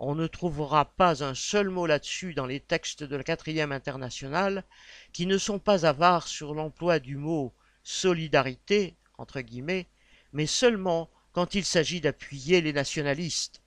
On 0.00 0.14
ne 0.14 0.28
trouvera 0.28 0.84
pas 0.84 1.24
un 1.24 1.34
seul 1.34 1.70
mot 1.70 1.86
là-dessus 1.86 2.32
dans 2.32 2.46
les 2.46 2.60
textes 2.60 3.02
de 3.02 3.16
la 3.16 3.24
quatrième 3.24 3.72
internationale, 3.72 4.64
qui 5.12 5.26
ne 5.26 5.38
sont 5.38 5.58
pas 5.58 5.86
avares 5.86 6.28
sur 6.28 6.54
l'emploi 6.54 7.00
du 7.00 7.16
mot 7.16 7.52
solidarité, 7.82 8.94
entre 9.16 9.40
guillemets, 9.40 9.88
mais 10.32 10.46
seulement 10.46 11.10
quand 11.32 11.54
il 11.54 11.64
s'agit 11.64 12.00
d'appuyer 12.00 12.60
les 12.60 12.72
nationalistes. 12.72 13.62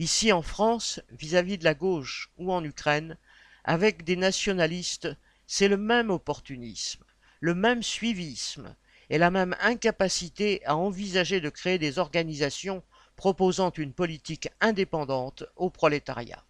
Ici 0.00 0.32
en 0.32 0.40
France, 0.40 0.98
vis-à-vis 1.10 1.56
-vis 1.56 1.58
de 1.58 1.64
la 1.64 1.74
gauche 1.74 2.30
ou 2.38 2.54
en 2.54 2.64
Ukraine, 2.64 3.18
avec 3.64 4.02
des 4.02 4.16
nationalistes, 4.16 5.14
c'est 5.46 5.68
le 5.68 5.76
même 5.76 6.08
opportunisme, 6.08 7.04
le 7.40 7.54
même 7.54 7.82
suivisme 7.82 8.74
et 9.10 9.18
la 9.18 9.30
même 9.30 9.54
incapacité 9.60 10.64
à 10.64 10.74
envisager 10.74 11.42
de 11.42 11.50
créer 11.50 11.78
des 11.78 11.98
organisations 11.98 12.82
proposant 13.14 13.72
une 13.72 13.92
politique 13.92 14.48
indépendante 14.62 15.44
au 15.54 15.68
prolétariat. 15.68 16.46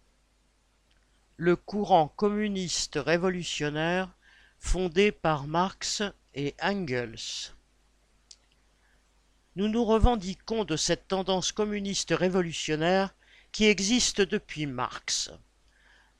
Le 1.35 1.57
courant 1.57 2.07
communiste 2.07 2.97
révolutionnaire 3.05 4.15
fondé 4.59 5.11
par 5.11 5.45
Marx 5.45 6.03
et 6.35 6.55
Engels. 6.61 7.51
Nous 9.57 9.67
nous 9.67 9.83
revendiquons 9.83 10.63
de 10.63 10.77
cette 10.77 11.09
tendance 11.09 11.51
communiste 11.51 12.11
révolutionnaire 12.11 13.13
qui 13.51 13.65
existe 13.65 14.21
depuis 14.21 14.65
Marx. 14.65 15.31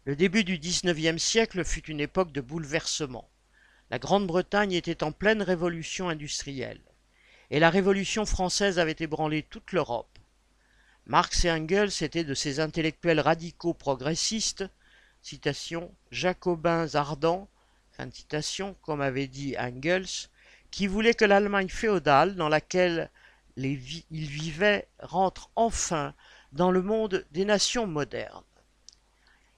Le 0.04 0.16
début 0.16 0.44
du 0.44 0.58
XIXe 0.58 1.22
siècle 1.22 1.64
fut 1.64 1.86
une 1.90 2.02
époque 2.02 2.34
de 2.34 2.42
bouleversement. 2.42 3.30
La 3.90 4.00
Grande-Bretagne 4.00 4.74
était 4.74 5.04
en 5.04 5.12
pleine 5.12 5.42
révolution 5.42 6.10
industrielle, 6.10 6.82
et 7.50 7.60
la 7.60 7.70
Révolution 7.70 8.26
française 8.26 8.80
avait 8.80 8.96
ébranlé 9.00 9.44
toute 9.44 9.72
l'Europe. 9.72 10.20
Marx 11.06 11.46
et 11.46 11.52
Engels 11.52 11.92
étaient 12.02 12.24
de 12.24 12.34
ces 12.34 12.60
intellectuels 12.60 13.20
radicaux 13.20 13.74
progressistes, 13.74 14.66
citation, 15.22 15.94
jacobins 16.12 16.96
ardents, 16.96 17.50
fin 17.92 18.10
comme 18.82 19.02
avait 19.02 19.28
dit 19.28 19.56
Engels, 19.58 20.30
qui 20.70 20.88
voulaient 20.88 21.14
que 21.14 21.26
l'Allemagne 21.26 21.70
féodale 21.70 22.36
dans 22.36 22.50
laquelle 22.50 23.10
ils 23.58 23.78
vivaient 23.78 24.88
rentre 25.00 25.50
enfin 25.56 26.14
dans 26.52 26.72
le 26.72 26.82
monde 26.82 27.26
des 27.32 27.46
nations 27.46 27.88
modernes. 27.88 28.44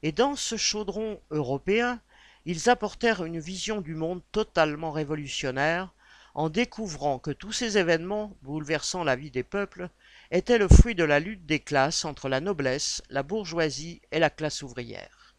Et 0.04 0.12
dans 0.12 0.36
ce 0.36 0.58
chaudron 0.58 1.20
européen, 1.32 2.00
ils 2.46 2.70
apportèrent 2.70 3.24
une 3.24 3.40
vision 3.40 3.82
du 3.82 3.96
monde 3.96 4.22
totalement 4.32 4.92
révolutionnaire, 4.92 5.94
en 6.36 6.50
découvrant 6.50 7.20
que 7.20 7.32
tous 7.32 7.52
ces 7.52 7.78
événements, 7.78 8.36
bouleversant 8.42 9.04
la 9.04 9.16
vie 9.16 9.32
des 9.32 9.44
peuples, 9.44 9.90
était 10.32 10.58
le 10.58 10.68
fruit 10.68 10.96
de 10.96 11.04
la 11.04 11.20
lutte 11.20 11.46
des 11.46 11.60
classes 11.60 12.06
entre 12.06 12.28
la 12.28 12.42
noblesse, 12.42 13.04
la 13.10 13.24
bourgeoisie 13.24 14.02
et 14.12 14.20
la 14.20 14.30
classe 14.30 14.64
ouvrière. 14.64 15.36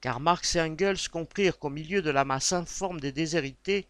Car 0.00 0.20
Marx 0.20 0.56
et 0.56 0.60
Engels 0.60 1.08
comprirent 1.10 1.58
qu'au 1.58 1.70
milieu 1.70 2.02
de 2.02 2.10
la 2.10 2.24
masse 2.24 2.52
informe 2.52 2.98
des 2.98 3.12
déshérités 3.12 3.86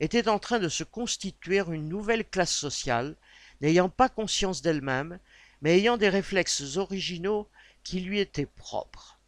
était 0.00 0.28
en 0.28 0.38
train 0.38 0.58
de 0.58 0.68
se 0.68 0.82
constituer 0.82 1.58
une 1.58 1.88
nouvelle 1.88 2.24
classe 2.24 2.54
sociale, 2.54 3.14
n'ayant 3.60 3.88
pas 3.88 4.08
conscience 4.08 4.62
d'elle-même, 4.62 5.18
mais 5.62 5.78
ayant 5.78 5.96
des 5.96 6.08
réflexes 6.08 6.76
originaux 6.76 7.48
qui 7.84 8.00
lui 8.00 8.20
étaient 8.20 8.46
propres. 8.46 9.18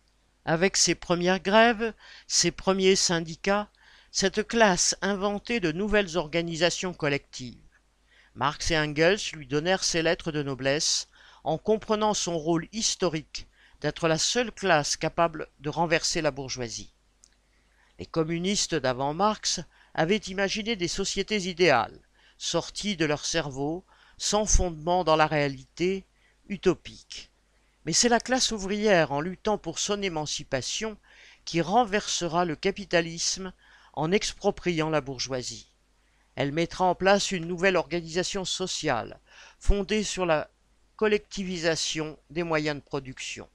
Avec 0.45 0.77
ses 0.77 0.95
premières 0.95 1.41
grèves, 1.41 1.95
ses 2.27 2.51
premiers 2.51 2.97
syndicats, 2.97 3.69
cette 4.11 4.47
classe 4.47 4.97
inventait 5.01 5.61
de 5.61 5.73
nouvelles 5.73 6.17
organisations 6.17 6.93
collectives. 6.93 7.59
Marx 8.35 8.71
et 8.71 8.79
Engels 8.79 9.33
lui 9.33 9.47
donnèrent 9.47 9.85
ses 9.85 10.03
lettres 10.03 10.33
de 10.33 10.43
noblesse, 10.43 11.09
en 11.45 11.57
comprenant 11.57 12.15
son 12.15 12.39
rôle 12.39 12.69
historique 12.73 13.47
d'être 13.81 14.09
la 14.09 14.19
seule 14.19 14.51
classe 14.51 14.97
capable 14.97 15.49
de 15.61 15.69
renverser 15.69 16.21
la 16.21 16.31
bourgeoisie. 16.31 16.93
Les 17.99 18.07
communistes 18.07 18.75
d'avant 18.75 19.15
Marx 19.15 19.61
avaient 19.95 20.17
imaginé 20.17 20.75
des 20.75 20.89
sociétés 20.89 21.49
idéales, 21.49 22.01
sorties 22.39 22.97
de 22.97 23.05
leur 23.05 23.25
cerveau, 23.25 23.85
sans 24.17 24.47
fondement 24.47 25.05
dans 25.05 25.17
la 25.17 25.27
réalité, 25.27 26.05
utopiques. 26.49 27.31
Mais 27.85 27.93
c'est 27.93 28.09
la 28.09 28.21
classe 28.21 28.53
ouvrière, 28.53 29.13
en 29.13 29.21
luttant 29.21 29.59
pour 29.59 29.79
son 29.79 30.01
émancipation, 30.03 30.97
qui 31.45 31.61
renversera 31.61 32.45
le 32.45 32.57
capitalisme 32.57 33.53
en 33.93 34.11
expropriant 34.11 34.91
la 34.91 35.01
bourgeoisie. 35.01 35.69
Elle 36.35 36.53
mettra 36.53 36.85
en 36.85 36.95
place 36.95 37.31
une 37.31 37.47
nouvelle 37.47 37.77
organisation 37.77 38.45
sociale, 38.45 39.21
fondée 39.59 40.03
sur 40.03 40.27
la 40.27 40.51
collectivisation 40.97 42.19
des 42.31 42.43
moyens 42.43 42.77
de 42.77 42.83
production. 42.83 43.49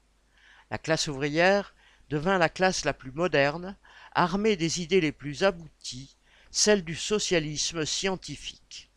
La 0.71 0.77
classe 0.77 1.07
ouvrière 1.07 1.73
devint 2.09 2.37
la 2.37 2.49
classe 2.49 2.85
la 2.85 2.93
plus 2.93 3.11
moderne, 3.11 3.75
armé 4.13 4.55
des 4.55 4.81
idées 4.81 5.01
les 5.01 5.11
plus 5.11 5.43
abouties, 5.43 6.15
celles 6.51 6.83
du 6.83 6.95
socialisme 6.95 7.85
scientifique. 7.85 8.88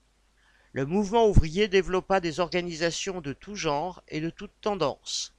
Le 0.74 0.86
mouvement 0.86 1.28
ouvrier 1.28 1.68
développa 1.68 2.20
des 2.20 2.40
organisations 2.40 3.20
de 3.20 3.34
tout 3.34 3.56
genre 3.56 4.02
et 4.08 4.22
de 4.22 4.30
toutes 4.30 4.58
tendances. 4.62 5.34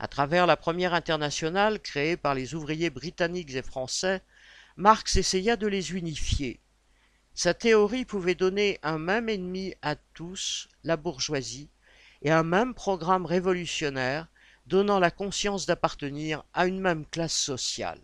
À 0.00 0.08
travers 0.08 0.46
la 0.46 0.56
première 0.56 0.94
internationale 0.94 1.78
créée 1.80 2.16
par 2.16 2.34
les 2.34 2.56
ouvriers 2.56 2.90
britanniques 2.90 3.54
et 3.54 3.62
français, 3.62 4.20
Marx 4.76 5.14
essaya 5.14 5.54
de 5.54 5.68
les 5.68 5.92
unifier. 5.92 6.58
Sa 7.34 7.54
théorie 7.54 8.04
pouvait 8.04 8.34
donner 8.34 8.80
un 8.82 8.98
même 8.98 9.28
ennemi 9.28 9.74
à 9.80 9.94
tous, 9.94 10.68
la 10.82 10.96
bourgeoisie, 10.96 11.68
et 12.22 12.32
un 12.32 12.42
même 12.42 12.74
programme 12.74 13.26
révolutionnaire 13.26 14.26
donnant 14.66 14.98
la 14.98 15.12
conscience 15.12 15.66
d'appartenir 15.66 16.42
à 16.52 16.66
une 16.66 16.80
même 16.80 17.06
classe 17.06 17.36
sociale. 17.36 18.00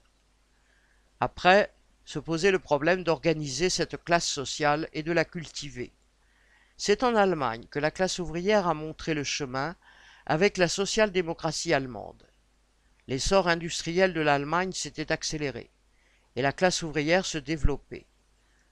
Après, 1.19 1.75
se 2.05 2.21
posait 2.21 2.53
le 2.53 2.61
problème 2.61 3.03
d'organiser 3.03 3.71
cette 3.71 4.05
classe 4.05 4.29
sociale 4.29 4.88
et 4.93 5.03
de 5.03 5.11
la 5.11 5.25
cultiver. 5.25 5.93
C'est 6.76 7.04
en 7.04 7.14
Allemagne 7.14 7.66
que 7.70 7.78
la 7.78 7.92
classe 7.92 8.18
ouvrière 8.18 8.66
a 8.66 8.74
montré 8.74 9.14
le 9.14 9.22
chemin 9.22 9.76
avec 10.26 10.58
la 10.58 10.66
social-démocratie 10.66 11.72
allemande. 11.72 12.26
L'essor 13.06 13.46
industriel 13.48 14.12
de 14.12 14.20
l'Allemagne 14.20 14.72
s'était 14.72 15.12
accéléré 15.12 15.70
et 16.34 16.42
la 16.42 16.52
classe 16.52 16.82
ouvrière 16.82 17.26
se 17.26 17.38
développait. 17.38 18.06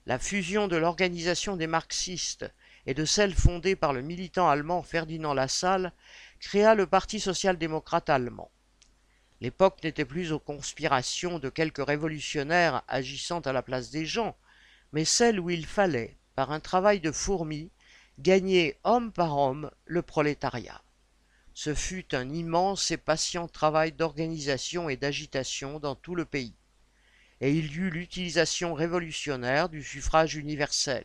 La 0.07 0.19
fusion 0.19 0.67
de 0.67 0.77
l'organisation 0.77 1.57
des 1.57 1.69
marxistes 1.69 2.51
et 2.87 2.95
de 2.95 3.05
celle 3.05 3.35
fondée 3.35 3.77
par 3.77 3.93
le 3.93 4.03
militant 4.03 4.49
allemand 4.49 4.83
Ferdinand 4.83 5.33
Lassalle 5.33 5.93
créa 6.41 6.75
le 6.75 6.89
Parti 6.89 7.21
social-démocrate 7.21 8.11
allemand. 8.11 8.51
L'époque 9.41 9.79
n'était 9.85 10.05
plus 10.05 10.33
aux 10.33 10.41
conspirations 10.41 11.39
de 11.39 11.49
quelques 11.49 11.87
révolutionnaires 11.87 12.83
agissant 12.89 13.41
à 13.41 13.53
la 13.53 13.63
place 13.63 13.91
des 13.91 14.07
gens, 14.07 14.37
mais 14.93 15.05
celle 15.05 15.39
où 15.39 15.51
il 15.51 15.67
fallait, 15.67 16.17
par 16.35 16.51
un 16.51 16.61
travail 16.61 17.01
de 17.01 17.13
fourmi, 17.13 17.71
gagner 18.19 18.79
homme 18.85 19.13
par 19.13 19.39
homme 19.39 19.71
le 19.87 20.03
prolétariat. 20.03 20.83
Ce 21.55 21.75
fut 21.75 22.15
un 22.15 22.31
immense 22.31 22.91
et 22.91 22.97
patient 22.97 23.49
travail 23.49 23.93
d'organisation 23.93 24.89
et 24.89 24.97
d'agitation 24.97 25.79
dans 25.79 25.95
tout 25.95 26.15
le 26.15 26.25
pays, 26.25 26.55
et 27.41 27.53
il 27.53 27.73
y 27.73 27.77
eut 27.77 27.91
l'utilisation 27.91 28.75
révolutionnaire 28.75 29.69
du 29.69 29.83
suffrage 29.83 30.37
universel. 30.37 31.05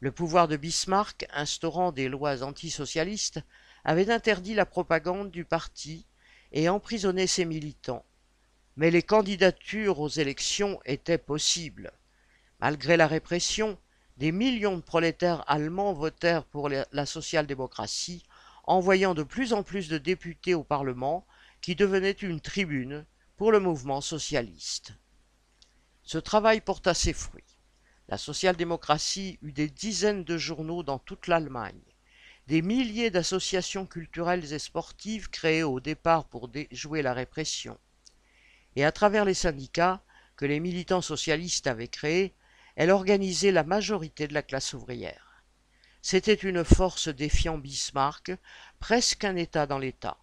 Le 0.00 0.12
pouvoir 0.12 0.48
de 0.48 0.56
Bismarck, 0.56 1.26
instaurant 1.32 1.92
des 1.92 2.08
lois 2.08 2.42
antisocialistes, 2.42 3.40
avait 3.84 4.10
interdit 4.10 4.54
la 4.54 4.66
propagande 4.66 5.30
du 5.30 5.44
parti 5.44 6.06
et 6.52 6.68
emprisonné 6.68 7.26
ses 7.26 7.44
militants. 7.44 8.04
Mais 8.76 8.90
les 8.90 9.02
candidatures 9.02 10.00
aux 10.00 10.08
élections 10.08 10.80
étaient 10.84 11.18
possibles. 11.18 11.92
Malgré 12.60 12.96
la 12.96 13.06
répression, 13.06 13.78
des 14.22 14.30
millions 14.30 14.76
de 14.76 14.82
prolétaires 14.82 15.42
allemands 15.48 15.92
votèrent 15.92 16.44
pour 16.44 16.68
la 16.68 17.06
social-démocratie, 17.06 18.22
envoyant 18.62 19.14
de 19.14 19.24
plus 19.24 19.52
en 19.52 19.64
plus 19.64 19.88
de 19.88 19.98
députés 19.98 20.54
au 20.54 20.62
Parlement, 20.62 21.26
qui 21.60 21.74
devenait 21.74 22.12
une 22.12 22.40
tribune 22.40 23.04
pour 23.36 23.50
le 23.50 23.58
mouvement 23.58 24.00
socialiste. 24.00 24.92
Ce 26.04 26.18
travail 26.18 26.60
porta 26.60 26.94
ses 26.94 27.12
fruits. 27.12 27.58
La 28.06 28.16
social-démocratie 28.16 29.40
eut 29.42 29.50
des 29.50 29.68
dizaines 29.68 30.22
de 30.22 30.38
journaux 30.38 30.84
dans 30.84 31.00
toute 31.00 31.26
l'Allemagne, 31.26 31.82
des 32.46 32.62
milliers 32.62 33.10
d'associations 33.10 33.86
culturelles 33.86 34.52
et 34.52 34.60
sportives 34.60 35.30
créées 35.30 35.64
au 35.64 35.80
départ 35.80 36.26
pour 36.26 36.46
déjouer 36.46 37.02
la 37.02 37.12
répression. 37.12 37.76
Et 38.76 38.84
à 38.84 38.92
travers 38.92 39.24
les 39.24 39.34
syndicats 39.34 40.00
que 40.36 40.44
les 40.44 40.60
militants 40.60 41.02
socialistes 41.02 41.66
avaient 41.66 41.88
créés, 41.88 42.36
elle 42.76 42.90
organisait 42.90 43.52
la 43.52 43.64
majorité 43.64 44.28
de 44.28 44.34
la 44.34 44.42
classe 44.42 44.72
ouvrière. 44.72 45.44
C'était 46.00 46.34
une 46.34 46.64
force 46.64 47.08
défiant 47.08 47.58
Bismarck, 47.58 48.32
presque 48.80 49.24
un 49.24 49.36
État 49.36 49.66
dans 49.66 49.78
l'État. 49.78 50.18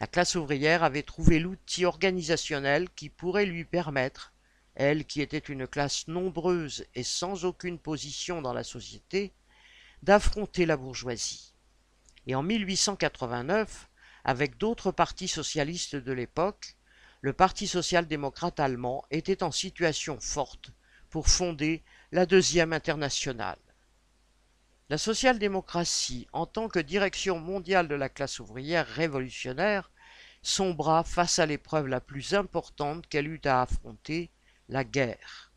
La 0.00 0.06
classe 0.06 0.34
ouvrière 0.34 0.84
avait 0.84 1.02
trouvé 1.02 1.38
l'outil 1.38 1.84
organisationnel 1.84 2.88
qui 2.90 3.08
pourrait 3.08 3.46
lui 3.46 3.64
permettre 3.64 4.32
elle 4.74 5.04
qui 5.04 5.20
était 5.20 5.38
une 5.38 5.66
classe 5.66 6.08
nombreuse 6.08 6.84
et 6.94 7.04
sans 7.04 7.44
aucune 7.44 7.78
position 7.78 8.42
dans 8.42 8.52
la 8.52 8.64
société, 8.64 9.32
d'affronter 10.02 10.66
la 10.66 10.76
bourgeoisie. 10.76 11.54
Et 12.26 12.34
en 12.34 12.42
1889, 12.42 13.88
avec 14.24 14.58
d'autres 14.58 14.90
partis 14.90 15.28
socialistes 15.28 15.96
de 15.96 16.12
l'époque, 16.12 16.76
le 17.20 17.32
Parti 17.32 17.66
social-démocrate 17.66 18.60
allemand 18.60 19.04
était 19.10 19.42
en 19.42 19.50
situation 19.50 20.18
forte 20.20 20.72
pour 21.14 21.28
fonder 21.28 21.84
la 22.10 22.26
deuxième 22.26 22.72
internationale. 22.72 23.60
La 24.88 24.98
social-démocratie, 24.98 26.26
en 26.32 26.44
tant 26.44 26.66
que 26.66 26.80
direction 26.80 27.38
mondiale 27.38 27.86
de 27.86 27.94
la 27.94 28.08
classe 28.08 28.40
ouvrière 28.40 28.84
révolutionnaire, 28.84 29.92
sombra 30.42 31.04
face 31.04 31.38
à 31.38 31.46
l'épreuve 31.46 31.86
la 31.86 32.00
plus 32.00 32.34
importante 32.34 33.06
qu'elle 33.06 33.28
eut 33.28 33.40
à 33.44 33.62
affronter, 33.62 34.32
la 34.68 34.82
guerre. 34.82 35.52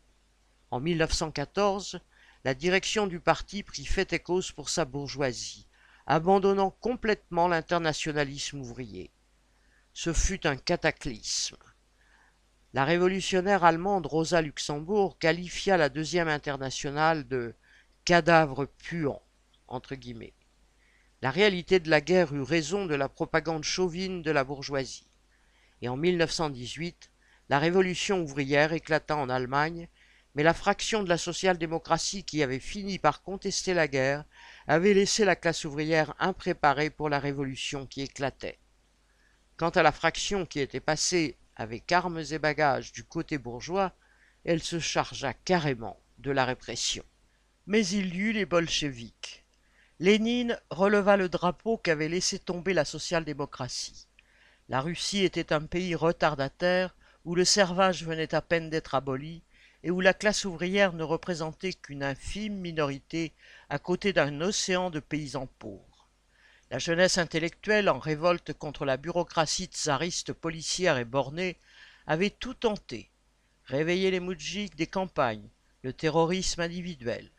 En 0.70 0.78
1914, 0.78 1.98
la 2.44 2.54
direction 2.54 3.08
du 3.08 3.18
parti 3.18 3.64
prit 3.64 3.84
fait 3.84 4.12
et 4.12 4.20
cause 4.20 4.52
pour 4.52 4.68
sa 4.68 4.84
bourgeoisie, 4.84 5.66
abandonnant 6.06 6.70
complètement 6.70 7.48
l'internationalisme 7.48 8.60
ouvrier. 8.60 9.10
Ce 9.92 10.12
fut 10.12 10.46
un 10.46 10.56
cataclysme. 10.56 11.56
La 12.74 12.84
révolutionnaire 12.84 13.64
allemande 13.64 14.04
Rosa 14.04 14.42
Luxembourg 14.42 15.18
qualifia 15.18 15.78
la 15.78 15.88
deuxième 15.88 16.28
internationale 16.28 17.26
de 17.26 17.54
cadavre 18.04 18.66
puant. 18.66 19.22
La 21.22 21.30
réalité 21.30 21.80
de 21.80 21.88
la 21.88 22.02
guerre 22.02 22.34
eut 22.34 22.42
raison 22.42 22.84
de 22.84 22.94
la 22.94 23.08
propagande 23.08 23.64
chauvine 23.64 24.20
de 24.20 24.30
la 24.30 24.44
bourgeoisie. 24.44 25.08
Et 25.80 25.88
en 25.88 25.96
1918, 25.96 27.10
la 27.48 27.58
révolution 27.58 28.20
ouvrière 28.20 28.74
éclata 28.74 29.16
en 29.16 29.30
Allemagne, 29.30 29.88
mais 30.34 30.42
la 30.42 30.52
fraction 30.52 31.02
de 31.02 31.08
la 31.08 31.16
social-démocratie 31.16 32.24
qui 32.24 32.42
avait 32.42 32.60
fini 32.60 32.98
par 32.98 33.22
contester 33.22 33.72
la 33.72 33.88
guerre 33.88 34.24
avait 34.66 34.92
laissé 34.92 35.24
la 35.24 35.36
classe 35.36 35.64
ouvrière 35.64 36.14
impréparée 36.18 36.90
pour 36.90 37.08
la 37.08 37.18
révolution 37.18 37.86
qui 37.86 38.02
éclatait. 38.02 38.58
Quant 39.56 39.70
à 39.70 39.82
la 39.82 39.90
fraction 39.90 40.44
qui 40.44 40.60
était 40.60 40.80
passée 40.80 41.38
avec 41.58 41.90
armes 41.92 42.22
et 42.30 42.38
bagages 42.38 42.92
du 42.92 43.04
côté 43.04 43.36
bourgeois, 43.36 43.92
elle 44.44 44.62
se 44.62 44.78
chargea 44.78 45.34
carrément 45.34 46.00
de 46.18 46.30
la 46.30 46.44
répression. 46.44 47.04
Mais 47.66 47.86
il 47.86 48.14
y 48.14 48.18
eut 48.18 48.32
les 48.32 48.46
bolcheviks. 48.46 49.44
Lénine 49.98 50.58
releva 50.70 51.16
le 51.16 51.28
drapeau 51.28 51.76
qu'avait 51.76 52.08
laissé 52.08 52.38
tomber 52.38 52.72
la 52.72 52.84
social-démocratie. 52.84 54.06
La 54.68 54.80
Russie 54.80 55.24
était 55.24 55.52
un 55.52 55.62
pays 55.62 55.96
retardataire 55.96 56.94
où 57.24 57.34
le 57.34 57.44
servage 57.44 58.04
venait 58.04 58.34
à 58.34 58.40
peine 58.40 58.70
d'être 58.70 58.94
aboli 58.94 59.42
et 59.82 59.90
où 59.90 60.00
la 60.00 60.14
classe 60.14 60.44
ouvrière 60.44 60.92
ne 60.92 61.02
représentait 61.02 61.72
qu'une 61.72 62.04
infime 62.04 62.54
minorité 62.54 63.32
à 63.68 63.78
côté 63.78 64.12
d'un 64.12 64.40
océan 64.40 64.90
de 64.90 65.00
paysans 65.00 65.48
pauvres. 65.58 65.87
La 66.70 66.78
jeunesse 66.78 67.16
intellectuelle, 67.16 67.88
en 67.88 67.98
révolte 67.98 68.52
contre 68.52 68.84
la 68.84 68.98
bureaucratie 68.98 69.66
tsariste 69.66 70.34
policière 70.34 70.98
et 70.98 71.06
bornée, 71.06 71.56
avait 72.06 72.28
tout 72.28 72.52
tenté, 72.52 73.10
réveiller 73.64 74.10
les 74.10 74.20
moudjiks 74.20 74.76
des 74.76 74.86
campagnes, 74.86 75.48
le 75.82 75.94
terrorisme 75.94 76.60
individuel. 76.60 77.30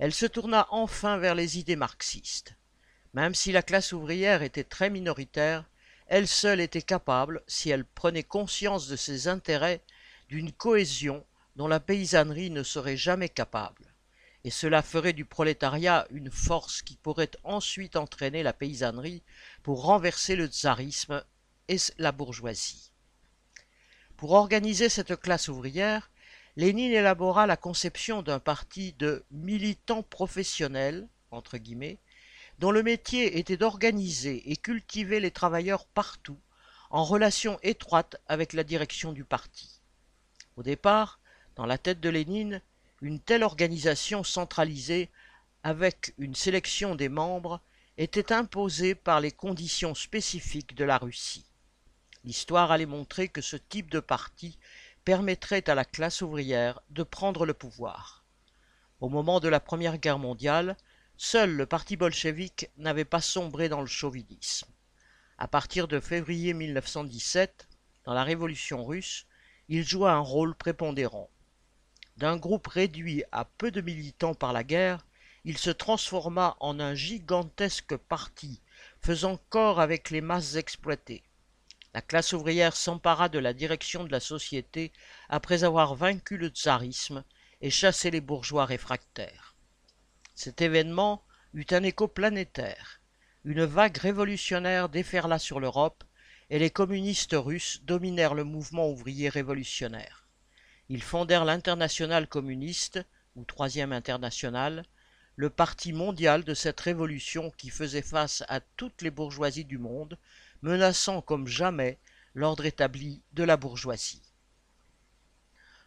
Elle 0.00 0.12
se 0.12 0.26
tourna 0.26 0.66
enfin 0.70 1.18
vers 1.18 1.36
les 1.36 1.58
idées 1.58 1.76
marxistes. 1.76 2.56
Même 3.14 3.34
si 3.34 3.52
la 3.52 3.62
classe 3.62 3.92
ouvrière 3.92 4.42
était 4.42 4.64
très 4.64 4.90
minoritaire, 4.90 5.64
elle 6.08 6.26
seule 6.26 6.60
était 6.60 6.82
capable, 6.82 7.42
si 7.46 7.70
elle 7.70 7.84
prenait 7.84 8.24
conscience 8.24 8.88
de 8.88 8.96
ses 8.96 9.28
intérêts, 9.28 9.82
d'une 10.28 10.50
cohésion 10.50 11.24
dont 11.54 11.68
la 11.68 11.78
paysannerie 11.78 12.50
ne 12.50 12.64
serait 12.64 12.96
jamais 12.96 13.28
capable. 13.28 13.91
Et 14.44 14.50
cela 14.50 14.82
ferait 14.82 15.12
du 15.12 15.24
prolétariat 15.24 16.06
une 16.10 16.30
force 16.30 16.82
qui 16.82 16.96
pourrait 16.96 17.30
ensuite 17.44 17.96
entraîner 17.96 18.42
la 18.42 18.52
paysannerie 18.52 19.22
pour 19.62 19.82
renverser 19.84 20.34
le 20.34 20.46
tsarisme 20.46 21.24
et 21.68 21.76
la 21.98 22.12
bourgeoisie. 22.12 22.92
Pour 24.16 24.32
organiser 24.32 24.88
cette 24.88 25.16
classe 25.16 25.48
ouvrière, 25.48 26.10
Lénine 26.56 26.92
élabora 26.92 27.46
la 27.46 27.56
conception 27.56 28.22
d'un 28.22 28.38
parti 28.38 28.92
de 28.94 29.24
militants 29.30 30.02
professionnels, 30.02 31.08
entre 31.30 31.56
guillemets, 31.56 31.98
dont 32.58 32.70
le 32.70 32.82
métier 32.82 33.38
était 33.38 33.56
d'organiser 33.56 34.50
et 34.50 34.56
cultiver 34.56 35.18
les 35.18 35.30
travailleurs 35.30 35.86
partout, 35.86 36.38
en 36.90 37.04
relation 37.04 37.58
étroite 37.62 38.16
avec 38.26 38.52
la 38.52 38.64
direction 38.64 39.12
du 39.12 39.24
parti. 39.24 39.80
Au 40.56 40.62
départ, 40.62 41.18
dans 41.56 41.64
la 41.64 41.78
tête 41.78 42.00
de 42.00 42.10
Lénine, 42.10 42.60
une 43.02 43.18
telle 43.18 43.42
organisation 43.42 44.22
centralisée, 44.22 45.10
avec 45.64 46.14
une 46.18 46.36
sélection 46.36 46.94
des 46.94 47.08
membres, 47.08 47.60
était 47.98 48.32
imposée 48.32 48.94
par 48.94 49.20
les 49.20 49.32
conditions 49.32 49.94
spécifiques 49.94 50.76
de 50.76 50.84
la 50.84 50.98
Russie. 50.98 51.44
L'histoire 52.24 52.70
allait 52.70 52.86
montrer 52.86 53.28
que 53.28 53.40
ce 53.40 53.56
type 53.56 53.90
de 53.90 53.98
parti 53.98 54.56
permettrait 55.04 55.68
à 55.68 55.74
la 55.74 55.84
classe 55.84 56.22
ouvrière 56.22 56.80
de 56.90 57.02
prendre 57.02 57.44
le 57.44 57.54
pouvoir. 57.54 58.24
Au 59.00 59.08
moment 59.08 59.40
de 59.40 59.48
la 59.48 59.58
Première 59.58 59.98
Guerre 59.98 60.20
mondiale, 60.20 60.76
seul 61.16 61.50
le 61.50 61.66
parti 61.66 61.96
bolchevique 61.96 62.70
n'avait 62.76 63.04
pas 63.04 63.20
sombré 63.20 63.68
dans 63.68 63.80
le 63.80 63.88
chauvinisme. 63.88 64.68
À 65.38 65.48
partir 65.48 65.88
de 65.88 65.98
février 65.98 66.54
1917, 66.54 67.66
dans 68.04 68.14
la 68.14 68.22
Révolution 68.22 68.84
russe, 68.84 69.26
il 69.68 69.84
joua 69.84 70.12
un 70.12 70.20
rôle 70.20 70.54
prépondérant. 70.54 71.28
D'un 72.16 72.36
groupe 72.36 72.66
réduit 72.66 73.24
à 73.32 73.44
peu 73.44 73.70
de 73.70 73.80
militants 73.80 74.34
par 74.34 74.52
la 74.52 74.64
guerre, 74.64 75.06
il 75.44 75.58
se 75.58 75.70
transforma 75.70 76.56
en 76.60 76.78
un 76.78 76.94
gigantesque 76.94 77.96
parti, 77.96 78.60
faisant 79.00 79.38
corps 79.48 79.80
avec 79.80 80.10
les 80.10 80.20
masses 80.20 80.54
exploitées. 80.56 81.22
La 81.94 82.00
classe 82.00 82.32
ouvrière 82.32 82.76
s'empara 82.76 83.28
de 83.28 83.38
la 83.38 83.52
direction 83.52 84.04
de 84.04 84.12
la 84.12 84.20
société 84.20 84.92
après 85.28 85.64
avoir 85.64 85.94
vaincu 85.94 86.36
le 86.36 86.48
tsarisme 86.48 87.24
et 87.60 87.70
chassé 87.70 88.10
les 88.10 88.20
bourgeois 88.20 88.64
réfractaires. 88.64 89.56
Cet 90.34 90.62
événement 90.62 91.24
eut 91.54 91.66
un 91.70 91.82
écho 91.82 92.08
planétaire. 92.08 93.00
Une 93.44 93.64
vague 93.64 93.96
révolutionnaire 93.96 94.88
déferla 94.88 95.38
sur 95.38 95.60
l'Europe 95.60 96.04
et 96.48 96.58
les 96.58 96.70
communistes 96.70 97.36
russes 97.36 97.82
dominèrent 97.82 98.34
le 98.34 98.44
mouvement 98.44 98.88
ouvrier 98.88 99.28
révolutionnaire. 99.28 100.21
Ils 100.88 101.02
fondèrent 101.02 101.44
l'Internationale 101.44 102.28
communiste, 102.28 103.00
ou 103.36 103.44
Troisième 103.44 103.92
Internationale, 103.92 104.84
le 105.36 105.48
parti 105.48 105.92
mondial 105.92 106.44
de 106.44 106.54
cette 106.54 106.80
révolution 106.80 107.50
qui 107.56 107.70
faisait 107.70 108.02
face 108.02 108.44
à 108.48 108.60
toutes 108.60 109.02
les 109.02 109.10
bourgeoisies 109.10 109.64
du 109.64 109.78
monde, 109.78 110.18
menaçant 110.60 111.22
comme 111.22 111.46
jamais 111.46 111.98
l'ordre 112.34 112.66
établi 112.66 113.22
de 113.32 113.44
la 113.44 113.56
bourgeoisie. 113.56 114.22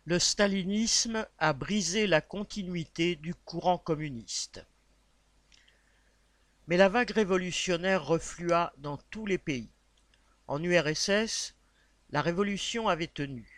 Le 0.05 0.19
stalinisme 0.19 1.27
a 1.39 1.53
brisé 1.53 2.07
la 2.07 2.21
continuité 2.21 3.15
du 3.15 3.33
courant 3.33 3.77
communiste. 3.77 4.65
Mais 6.67 6.77
la 6.77 6.89
vague 6.89 7.11
révolutionnaire 7.11 8.05
reflua 8.05 8.73
dans 8.77 8.97
tous 9.09 9.25
les 9.25 9.37
pays. 9.37 9.71
En 10.47 10.61
URSS, 10.61 11.55
la 12.11 12.21
révolution 12.21 12.87
avait 12.87 13.07
tenu, 13.07 13.54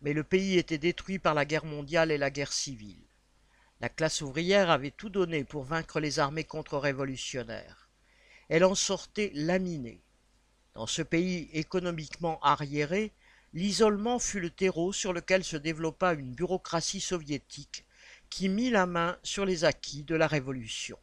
mais 0.00 0.12
le 0.12 0.24
pays 0.24 0.58
était 0.58 0.78
détruit 0.78 1.18
par 1.18 1.34
la 1.34 1.44
guerre 1.44 1.64
mondiale 1.64 2.10
et 2.10 2.18
la 2.18 2.30
guerre 2.30 2.52
civile. 2.52 3.04
La 3.80 3.88
classe 3.88 4.20
ouvrière 4.20 4.70
avait 4.70 4.90
tout 4.90 5.08
donné 5.08 5.44
pour 5.44 5.64
vaincre 5.64 6.00
les 6.00 6.18
armées 6.18 6.44
contre-révolutionnaires. 6.44 7.88
Elle 8.48 8.64
en 8.64 8.74
sortait 8.74 9.30
laminée. 9.34 10.02
Dans 10.74 10.86
ce 10.86 11.02
pays 11.02 11.48
économiquement 11.52 12.38
arriéré, 12.42 13.12
l'isolement 13.52 14.18
fut 14.18 14.40
le 14.40 14.50
terreau 14.50 14.92
sur 14.92 15.12
lequel 15.12 15.44
se 15.44 15.56
développa 15.56 16.12
une 16.12 16.34
bureaucratie 16.34 17.00
soviétique 17.00 17.86
qui 18.28 18.48
mit 18.48 18.70
la 18.70 18.86
main 18.86 19.18
sur 19.22 19.44
les 19.44 19.64
acquis 19.64 20.04
de 20.04 20.14
la 20.14 20.26
révolution. 20.26 20.98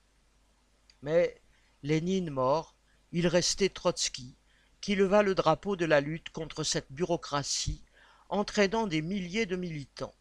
Mais 1.02 1.42
Lénine 1.84 2.30
mort, 2.30 2.76
il 3.12 3.28
restait 3.28 3.70
Trotsky, 3.70 4.36
qui 4.82 4.96
leva 4.96 5.24
le 5.24 5.36
drapeau 5.36 5.76
de 5.76 5.86
la 5.86 6.00
lutte 6.00 6.30
contre 6.30 6.64
cette 6.64 6.92
bureaucratie, 6.92 7.84
entraînant 8.30 8.88
des 8.88 9.02
milliers 9.02 9.46
de 9.46 9.56
militants. 9.56 10.14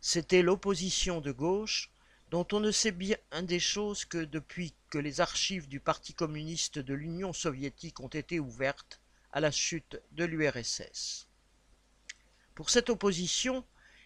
C'était 0.00 0.42
l'opposition 0.42 1.20
de 1.20 1.32
gauche, 1.32 1.90
dont 2.30 2.46
on 2.52 2.60
ne 2.60 2.70
sait 2.70 2.92
bien 2.92 3.16
des 3.42 3.60
choses 3.60 4.04
que 4.04 4.24
depuis 4.24 4.74
que 4.90 4.98
les 4.98 5.20
archives 5.20 5.68
du 5.68 5.80
Parti 5.80 6.14
communiste 6.14 6.78
de 6.78 6.94
l'Union 6.94 7.32
soviétique 7.32 8.00
ont 8.00 8.08
été 8.08 8.40
ouvertes 8.40 9.00
à 9.32 9.40
la 9.40 9.50
chute 9.50 10.00
de 10.12 10.24
l'URSS. 10.24 11.28
Pour 12.54 12.70
cette 12.70 12.90
opposition, 12.90 13.64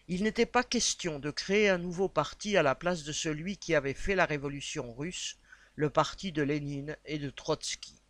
il 0.09 0.23
n'était 0.23 0.47
pas 0.47 0.65
question 0.65 1.19
de 1.19 1.31
créer 1.31 1.69
un 1.69 1.79
nouveau 1.79 2.09
parti 2.09 2.57
à 2.57 2.63
la 2.63 2.75
place 2.75 3.05
de 3.05 3.13
celui 3.13 3.59
qui 3.59 3.75
avait 3.75 3.95
fait 3.95 4.15
la 4.15 4.25
révolution 4.25 4.95
russe, 4.95 5.37
le 5.75 5.91
parti 5.91 6.33
de 6.33 6.43
Lénine 6.43 6.97
et 7.05 7.19
de 7.19 7.31
Trotsky. 7.31 8.01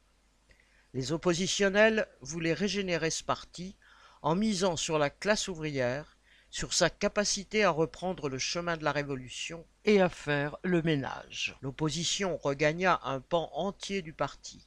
Les 0.94 1.12
oppositionnels 1.12 2.06
voulaient 2.20 2.54
régénérer 2.54 3.10
ce 3.10 3.24
parti 3.24 3.76
en 4.22 4.34
misant 4.34 4.76
sur 4.76 4.98
la 4.98 5.10
classe 5.10 5.48
ouvrière, 5.48 6.16
sur 6.50 6.72
sa 6.72 6.90
capacité 6.90 7.64
à 7.64 7.70
reprendre 7.70 8.28
le 8.28 8.38
chemin 8.38 8.76
de 8.76 8.84
la 8.84 8.92
révolution 8.92 9.66
et 9.84 10.00
à 10.00 10.08
faire 10.08 10.56
le 10.62 10.82
ménage. 10.82 11.56
L'opposition 11.60 12.36
regagna 12.36 13.00
un 13.04 13.20
pan 13.20 13.50
entier 13.52 14.02
du 14.02 14.12
parti. 14.12 14.66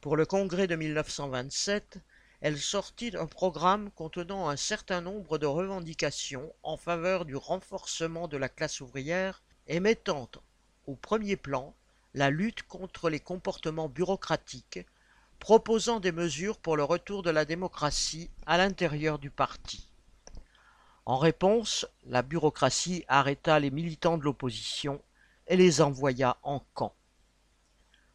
Pour 0.00 0.16
le 0.16 0.24
congrès 0.24 0.66
de 0.66 0.76
1927, 0.76 1.98
elle 2.40 2.58
sortit 2.58 3.16
un 3.16 3.26
programme 3.26 3.90
contenant 3.90 4.48
un 4.48 4.56
certain 4.56 5.00
nombre 5.00 5.38
de 5.38 5.46
revendications 5.46 6.54
en 6.62 6.76
faveur 6.76 7.24
du 7.24 7.36
renforcement 7.36 8.28
de 8.28 8.36
la 8.36 8.48
classe 8.48 8.80
ouvrière 8.80 9.42
et 9.66 9.80
mettant 9.80 10.30
au 10.86 10.94
premier 10.94 11.36
plan 11.36 11.74
la 12.14 12.30
lutte 12.30 12.62
contre 12.62 13.10
les 13.10 13.20
comportements 13.20 13.88
bureaucratiques 13.88 14.80
proposant 15.38 16.00
des 16.00 16.12
mesures 16.12 16.58
pour 16.58 16.76
le 16.76 16.84
retour 16.84 17.22
de 17.22 17.30
la 17.30 17.44
démocratie 17.44 18.30
à 18.46 18.58
l'intérieur 18.58 19.18
du 19.18 19.30
parti. 19.30 19.88
En 21.06 21.16
réponse, 21.16 21.86
la 22.06 22.22
bureaucratie 22.22 23.04
arrêta 23.08 23.58
les 23.58 23.70
militants 23.70 24.18
de 24.18 24.24
l'opposition 24.24 25.02
et 25.46 25.56
les 25.56 25.80
envoya 25.80 26.36
en 26.42 26.60
camp. 26.74 26.94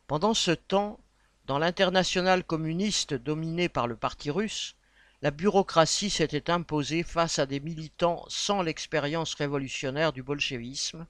Pendant 0.07 0.33
ce 0.33 0.51
temps, 0.51 0.99
dans 1.45 1.57
l'internationale 1.57 2.43
communiste 2.43 3.13
dominée 3.13 3.67
par 3.67 3.87
le 3.87 3.95
parti 3.95 4.29
russe, 4.29 4.75
la 5.23 5.31
bureaucratie 5.31 6.09
s'était 6.09 6.51
imposée 6.51 7.01
face 7.01 7.39
à 7.39 7.45
des 7.45 7.59
militants 7.59 8.25
sans 8.27 8.61
l'expérience 8.61 9.33
révolutionnaire 9.33 10.13
du 10.13 10.21
bolchevisme, 10.21 11.07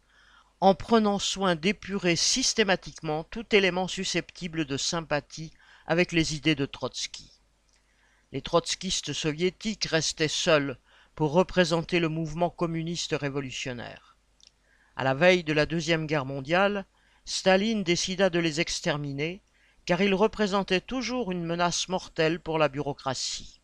en 0.61 0.75
prenant 0.75 1.19
soin 1.19 1.55
d'épurer 1.55 2.15
systématiquement 2.15 3.25
tout 3.25 3.45
élément 3.53 3.87
susceptible 3.87 4.65
de 4.65 4.77
sympathie 4.77 5.51
avec 5.87 6.11
les 6.11 6.35
idées 6.35 6.55
de 6.55 6.65
Trotsky. 6.65 7.31
Les 8.31 8.41
trotskistes 8.41 9.13
soviétiques 9.13 9.85
restaient 9.85 10.27
seuls 10.27 10.77
pour 11.15 11.33
représenter 11.33 11.99
le 11.99 12.09
mouvement 12.09 12.49
communiste 12.49 13.13
révolutionnaire. 13.13 14.17
À 14.95 15.03
la 15.03 15.13
veille 15.13 15.43
de 15.43 15.53
la 15.53 15.65
Deuxième 15.65 16.07
Guerre 16.07 16.25
mondiale, 16.25 16.85
Staline 17.25 17.83
décida 17.83 18.29
de 18.29 18.39
les 18.39 18.59
exterminer, 18.59 19.41
car 19.85 20.01
ils 20.01 20.13
représentaient 20.13 20.81
toujours 20.81 21.31
une 21.31 21.45
menace 21.45 21.87
mortelle 21.89 22.39
pour 22.39 22.57
la 22.57 22.69
bureaucratie. 22.69 23.61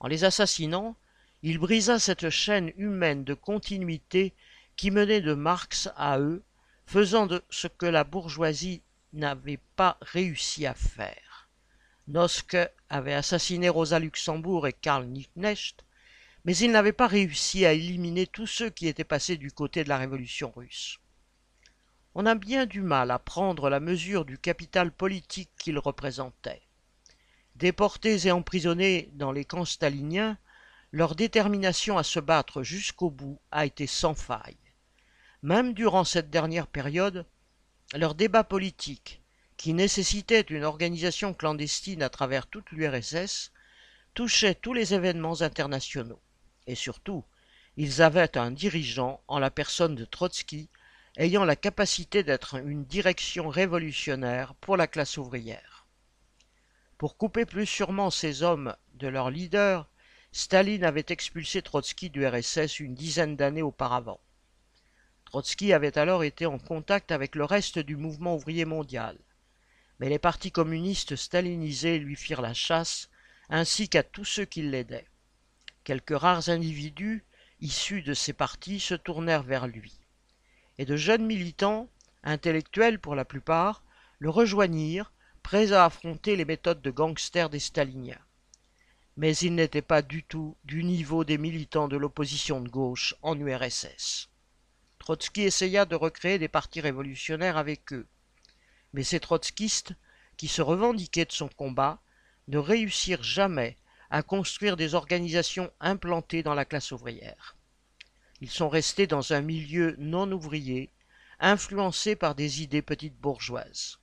En 0.00 0.08
les 0.08 0.24
assassinant, 0.24 0.96
il 1.42 1.58
brisa 1.58 1.98
cette 1.98 2.30
chaîne 2.30 2.72
humaine 2.76 3.24
de 3.24 3.34
continuité 3.34 4.34
qui 4.76 4.90
menait 4.90 5.20
de 5.20 5.34
Marx 5.34 5.88
à 5.96 6.18
eux, 6.18 6.42
faisant 6.86 7.26
de 7.26 7.42
ce 7.50 7.66
que 7.66 7.86
la 7.86 8.04
bourgeoisie 8.04 8.82
n'avait 9.12 9.60
pas 9.76 9.96
réussi 10.00 10.66
à 10.66 10.74
faire. 10.74 11.25
Noske 12.08 12.70
avait 12.88 13.14
assassiné 13.14 13.68
Rosa 13.68 13.98
Luxembourg 13.98 14.68
et 14.68 14.72
Karl 14.72 15.04
Liebknecht, 15.06 15.84
mais 16.44 16.56
il 16.56 16.70
n'avait 16.70 16.92
pas 16.92 17.08
réussi 17.08 17.66
à 17.66 17.72
éliminer 17.72 18.28
tous 18.28 18.46
ceux 18.46 18.70
qui 18.70 18.86
étaient 18.86 19.02
passés 19.02 19.36
du 19.36 19.50
côté 19.50 19.82
de 19.82 19.88
la 19.88 19.98
révolution 19.98 20.52
russe. 20.54 21.00
On 22.14 22.24
a 22.24 22.36
bien 22.36 22.64
du 22.64 22.80
mal 22.80 23.10
à 23.10 23.18
prendre 23.18 23.68
la 23.68 23.80
mesure 23.80 24.24
du 24.24 24.38
capital 24.38 24.92
politique 24.92 25.50
qu'ils 25.58 25.78
représentaient. 25.78 26.62
Déportés 27.56 28.28
et 28.28 28.32
emprisonnés 28.32 29.10
dans 29.14 29.32
les 29.32 29.44
camps 29.44 29.64
staliniens, 29.64 30.38
leur 30.92 31.16
détermination 31.16 31.98
à 31.98 32.04
se 32.04 32.20
battre 32.20 32.62
jusqu'au 32.62 33.10
bout 33.10 33.40
a 33.50 33.66
été 33.66 33.88
sans 33.88 34.14
faille. 34.14 34.56
Même 35.42 35.74
durant 35.74 36.04
cette 36.04 36.30
dernière 36.30 36.68
période, 36.68 37.26
leur 37.94 38.14
débat 38.14 38.44
politique, 38.44 39.20
qui 39.56 39.72
nécessitait 39.72 40.40
une 40.40 40.64
organisation 40.64 41.32
clandestine 41.32 42.02
à 42.02 42.10
travers 42.10 42.46
toute 42.46 42.70
l'URSS, 42.72 43.52
touchait 44.14 44.54
tous 44.54 44.72
les 44.72 44.94
événements 44.94 45.40
internationaux. 45.40 46.20
Et 46.66 46.74
surtout, 46.74 47.24
ils 47.76 48.02
avaient 48.02 48.36
un 48.36 48.50
dirigeant 48.50 49.20
en 49.28 49.38
la 49.38 49.50
personne 49.50 49.94
de 49.94 50.04
Trotsky, 50.04 50.68
ayant 51.16 51.44
la 51.44 51.56
capacité 51.56 52.22
d'être 52.22 52.56
une 52.56 52.84
direction 52.84 53.48
révolutionnaire 53.48 54.54
pour 54.56 54.76
la 54.76 54.86
classe 54.86 55.16
ouvrière. 55.16 55.86
Pour 56.98 57.16
couper 57.16 57.44
plus 57.44 57.66
sûrement 57.66 58.10
ces 58.10 58.42
hommes 58.42 58.74
de 58.94 59.08
leur 59.08 59.30
leader, 59.30 59.88
Staline 60.32 60.84
avait 60.84 61.06
expulsé 61.08 61.62
Trotsky 61.62 62.10
du 62.10 62.26
RSS 62.26 62.80
une 62.80 62.94
dizaine 62.94 63.36
d'années 63.36 63.62
auparavant. 63.62 64.20
Trotsky 65.24 65.72
avait 65.72 65.98
alors 65.98 66.24
été 66.24 66.46
en 66.46 66.58
contact 66.58 67.10
avec 67.10 67.34
le 67.34 67.44
reste 67.44 67.78
du 67.78 67.96
mouvement 67.96 68.36
ouvrier 68.36 68.64
mondial 68.64 69.18
mais 69.98 70.08
les 70.08 70.18
partis 70.18 70.52
communistes 70.52 71.16
stalinisés 71.16 71.98
lui 71.98 72.16
firent 72.16 72.42
la 72.42 72.54
chasse, 72.54 73.08
ainsi 73.48 73.88
qu'à 73.88 74.02
tous 74.02 74.24
ceux 74.24 74.44
qui 74.44 74.62
l'aidaient. 74.62 75.08
Quelques 75.84 76.18
rares 76.18 76.48
individus, 76.48 77.24
issus 77.60 78.02
de 78.02 78.14
ces 78.14 78.32
partis, 78.32 78.80
se 78.80 78.94
tournèrent 78.94 79.42
vers 79.42 79.66
lui. 79.66 80.00
Et 80.78 80.84
de 80.84 80.96
jeunes 80.96 81.24
militants, 81.24 81.88
intellectuels 82.22 82.98
pour 82.98 83.14
la 83.14 83.24
plupart, 83.24 83.82
le 84.18 84.30
rejoignirent, 84.30 85.12
prêts 85.42 85.72
à 85.72 85.84
affronter 85.84 86.36
les 86.36 86.44
méthodes 86.44 86.82
de 86.82 86.90
gangsters 86.90 87.50
des 87.50 87.60
staliniens. 87.60 88.18
mais 89.16 89.34
il 89.38 89.54
n'était 89.54 89.82
pas 89.82 90.02
du 90.02 90.22
tout 90.22 90.56
du 90.64 90.84
niveau 90.84 91.24
des 91.24 91.38
militants 91.38 91.88
de 91.88 91.96
l'opposition 91.96 92.60
de 92.60 92.68
gauche 92.68 93.14
en 93.22 93.38
URSS. 93.38 94.28
Trotsky 94.98 95.42
essaya 95.42 95.86
de 95.86 95.94
recréer 95.94 96.38
des 96.38 96.48
partis 96.48 96.80
révolutionnaires 96.80 97.56
avec 97.56 97.92
eux, 97.92 98.06
mais 98.96 99.02
ces 99.02 99.20
trotskistes, 99.20 99.92
qui 100.38 100.48
se 100.48 100.62
revendiquaient 100.62 101.26
de 101.26 101.32
son 101.32 101.48
combat, 101.48 102.00
ne 102.48 102.56
réussirent 102.56 103.22
jamais 103.22 103.76
à 104.08 104.22
construire 104.22 104.78
des 104.78 104.94
organisations 104.94 105.70
implantées 105.80 106.42
dans 106.42 106.54
la 106.54 106.64
classe 106.64 106.92
ouvrière. 106.92 107.56
Ils 108.40 108.48
sont 108.48 108.70
restés 108.70 109.06
dans 109.06 109.34
un 109.34 109.42
milieu 109.42 109.96
non 109.98 110.32
ouvrier, 110.32 110.88
influencé 111.40 112.16
par 112.16 112.34
des 112.34 112.62
idées 112.62 112.80
petites 112.80 113.18
bourgeoises. 113.18 113.98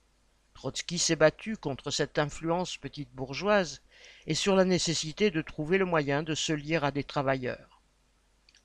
Trotsky 0.53 0.99
s'est 0.99 1.15
battu 1.15 1.57
contre 1.57 1.89
cette 1.89 2.19
influence 2.19 2.77
petite 2.77 3.11
bourgeoise 3.13 3.81
et 4.27 4.35
sur 4.35 4.55
la 4.55 4.63
nécessité 4.63 5.31
de 5.31 5.41
trouver 5.41 5.79
le 5.79 5.85
moyen 5.85 6.21
de 6.21 6.35
se 6.35 6.53
lier 6.53 6.75
à 6.83 6.91
des 6.91 7.03
travailleurs. 7.03 7.81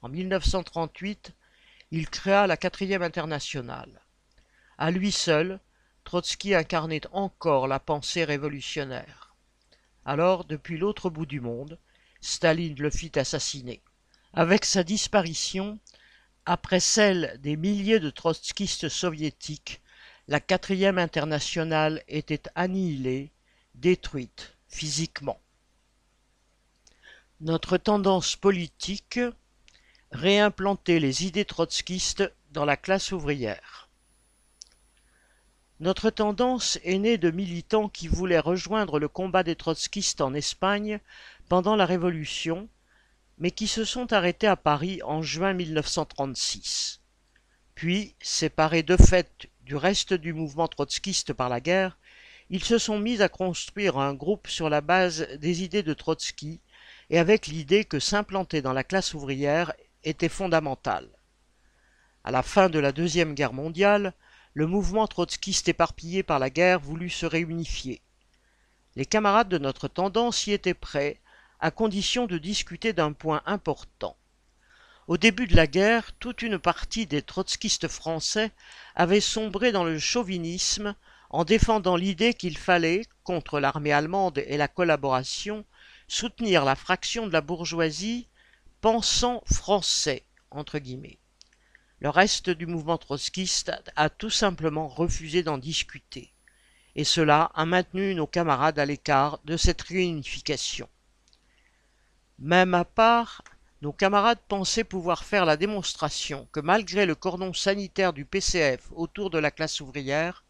En 0.02 0.10
1938, 0.10 1.32
il 1.90 2.10
créa 2.10 2.46
la 2.46 2.58
quatrième 2.58 3.02
internationale. 3.02 4.02
À 4.76 4.90
lui 4.90 5.10
seul, 5.10 5.58
Trotsky 6.08 6.54
incarnait 6.54 7.06
encore 7.12 7.68
la 7.68 7.78
pensée 7.78 8.24
révolutionnaire. 8.24 9.36
Alors, 10.06 10.46
depuis 10.46 10.78
l'autre 10.78 11.10
bout 11.10 11.26
du 11.26 11.42
monde, 11.42 11.78
Staline 12.22 12.76
le 12.78 12.88
fit 12.88 13.12
assassiner. 13.18 13.82
Avec 14.32 14.64
sa 14.64 14.84
disparition, 14.84 15.78
après 16.46 16.80
celle 16.80 17.38
des 17.42 17.58
milliers 17.58 18.00
de 18.00 18.08
trotskistes 18.08 18.88
soviétiques, 18.88 19.82
la 20.28 20.40
quatrième 20.40 20.96
internationale 20.96 22.02
était 22.08 22.44
annihilée, 22.54 23.30
détruite 23.74 24.56
physiquement. 24.66 25.42
Notre 27.42 27.76
tendance 27.76 28.34
politique 28.34 29.20
réimplanter 30.10 31.00
les 31.00 31.26
idées 31.26 31.44
trotskistes 31.44 32.32
dans 32.52 32.64
la 32.64 32.78
classe 32.78 33.12
ouvrière. 33.12 33.87
Notre 35.80 36.10
tendance 36.10 36.78
est 36.82 36.98
née 36.98 37.18
de 37.18 37.30
militants 37.30 37.88
qui 37.88 38.08
voulaient 38.08 38.40
rejoindre 38.40 38.98
le 38.98 39.06
combat 39.06 39.44
des 39.44 39.54
trotskistes 39.54 40.20
en 40.20 40.34
Espagne 40.34 40.98
pendant 41.48 41.76
la 41.76 41.86
Révolution, 41.86 42.68
mais 43.38 43.52
qui 43.52 43.68
se 43.68 43.84
sont 43.84 44.12
arrêtés 44.12 44.48
à 44.48 44.56
Paris 44.56 45.00
en 45.04 45.22
juin 45.22 45.52
1936. 45.52 47.00
Puis, 47.76 48.16
séparés 48.20 48.82
de 48.82 48.96
fait 48.96 49.48
du 49.60 49.76
reste 49.76 50.14
du 50.14 50.32
mouvement 50.32 50.66
trotskiste 50.66 51.32
par 51.32 51.48
la 51.48 51.60
guerre, 51.60 51.96
ils 52.50 52.64
se 52.64 52.78
sont 52.78 52.98
mis 52.98 53.22
à 53.22 53.28
construire 53.28 53.98
un 53.98 54.14
groupe 54.14 54.48
sur 54.48 54.68
la 54.68 54.80
base 54.80 55.28
des 55.38 55.62
idées 55.62 55.84
de 55.84 55.94
Trotsky 55.94 56.60
et 57.08 57.20
avec 57.20 57.46
l'idée 57.46 57.84
que 57.84 58.00
s'implanter 58.00 58.62
dans 58.62 58.72
la 58.72 58.82
classe 58.82 59.14
ouvrière 59.14 59.72
était 60.02 60.28
fondamental. 60.28 61.08
À 62.24 62.32
la 62.32 62.42
fin 62.42 62.68
de 62.68 62.80
la 62.80 62.90
Deuxième 62.90 63.34
Guerre 63.34 63.52
mondiale, 63.52 64.12
le 64.54 64.66
mouvement 64.66 65.06
trotskiste 65.06 65.68
éparpillé 65.68 66.22
par 66.22 66.38
la 66.38 66.50
guerre 66.50 66.80
voulut 66.80 67.10
se 67.10 67.26
réunifier. 67.26 68.00
Les 68.96 69.06
camarades 69.06 69.48
de 69.48 69.58
notre 69.58 69.88
tendance 69.88 70.46
y 70.46 70.52
étaient 70.52 70.74
prêts, 70.74 71.20
à 71.60 71.70
condition 71.70 72.26
de 72.26 72.38
discuter 72.38 72.92
d'un 72.92 73.12
point 73.12 73.42
important. 73.46 74.16
Au 75.06 75.16
début 75.16 75.46
de 75.46 75.56
la 75.56 75.66
guerre, 75.66 76.12
toute 76.18 76.42
une 76.42 76.58
partie 76.58 77.06
des 77.06 77.22
trotskistes 77.22 77.88
français 77.88 78.52
avait 78.94 79.20
sombré 79.20 79.72
dans 79.72 79.84
le 79.84 79.98
chauvinisme 79.98 80.94
en 81.30 81.44
défendant 81.44 81.96
l'idée 81.96 82.34
qu'il 82.34 82.58
fallait, 82.58 83.04
contre 83.22 83.60
l'armée 83.60 83.92
allemande 83.92 84.38
et 84.46 84.56
la 84.56 84.68
collaboration, 84.68 85.64
soutenir 86.08 86.64
la 86.64 86.74
fraction 86.74 87.26
de 87.26 87.32
la 87.32 87.40
bourgeoisie 87.40 88.28
pensant 88.80 89.42
français 89.46 90.24
entre 90.50 90.78
guillemets. 90.78 91.18
Le 92.00 92.10
reste 92.10 92.50
du 92.50 92.66
mouvement 92.66 92.96
trotskiste 92.96 93.72
a 93.96 94.08
tout 94.08 94.30
simplement 94.30 94.86
refusé 94.86 95.42
d'en 95.42 95.58
discuter, 95.58 96.32
et 96.94 97.02
cela 97.02 97.50
a 97.54 97.64
maintenu 97.64 98.14
nos 98.14 98.28
camarades 98.28 98.78
à 98.78 98.86
l'écart 98.86 99.40
de 99.44 99.56
cette 99.56 99.82
réunification. 99.82 100.88
Même 102.38 102.74
à 102.74 102.84
part, 102.84 103.42
nos 103.82 103.92
camarades 103.92 104.38
pensaient 104.46 104.84
pouvoir 104.84 105.24
faire 105.24 105.44
la 105.44 105.56
démonstration 105.56 106.48
que 106.52 106.60
malgré 106.60 107.04
le 107.04 107.16
cordon 107.16 107.52
sanitaire 107.52 108.12
du 108.12 108.24
PCF 108.24 108.88
autour 108.92 109.30
de 109.30 109.38
la 109.38 109.50
classe 109.50 109.80
ouvrière, 109.80 110.44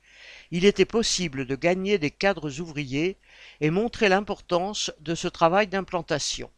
il 0.51 0.67
était 0.67 0.85
possible 0.85 1.47
de 1.47 1.57
gagner 1.57 1.97
des 1.97 2.11
cadres 2.11 2.61
ouvriers 2.61 3.17
et 3.63 3.71
montrer 3.71 4.11
l'importance 4.11 4.93
de 5.01 5.15
ce 5.15 5.29
travail 5.29 5.67
d'implantation. 5.67 6.51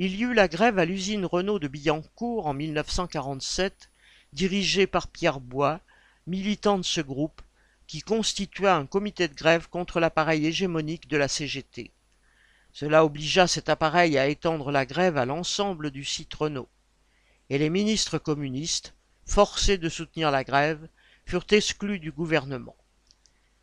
Il 0.00 0.14
y 0.14 0.22
eut 0.22 0.32
la 0.32 0.46
grève 0.46 0.78
à 0.78 0.84
l'usine 0.84 1.26
Renault 1.26 1.58
de 1.58 1.66
Billancourt 1.66 2.46
en 2.46 2.54
1947, 2.54 3.90
dirigée 4.32 4.86
par 4.86 5.08
Pierre 5.08 5.40
Bois, 5.40 5.80
militant 6.28 6.78
de 6.78 6.84
ce 6.84 7.00
groupe, 7.00 7.42
qui 7.88 8.02
constitua 8.02 8.76
un 8.76 8.86
comité 8.86 9.26
de 9.26 9.34
grève 9.34 9.68
contre 9.68 9.98
l'appareil 9.98 10.46
hégémonique 10.46 11.08
de 11.08 11.16
la 11.16 11.26
CGT. 11.26 11.90
Cela 12.72 13.04
obligea 13.04 13.48
cet 13.48 13.68
appareil 13.68 14.16
à 14.18 14.28
étendre 14.28 14.70
la 14.70 14.86
grève 14.86 15.16
à 15.16 15.26
l'ensemble 15.26 15.90
du 15.90 16.04
site 16.04 16.32
Renault. 16.32 16.68
Et 17.50 17.58
les 17.58 17.70
ministres 17.70 18.18
communistes, 18.18 18.94
forcés 19.26 19.78
de 19.78 19.88
soutenir 19.88 20.30
la 20.30 20.44
grève, 20.44 20.88
furent 21.26 21.46
exclus 21.50 21.98
du 21.98 22.12
gouvernement. 22.12 22.76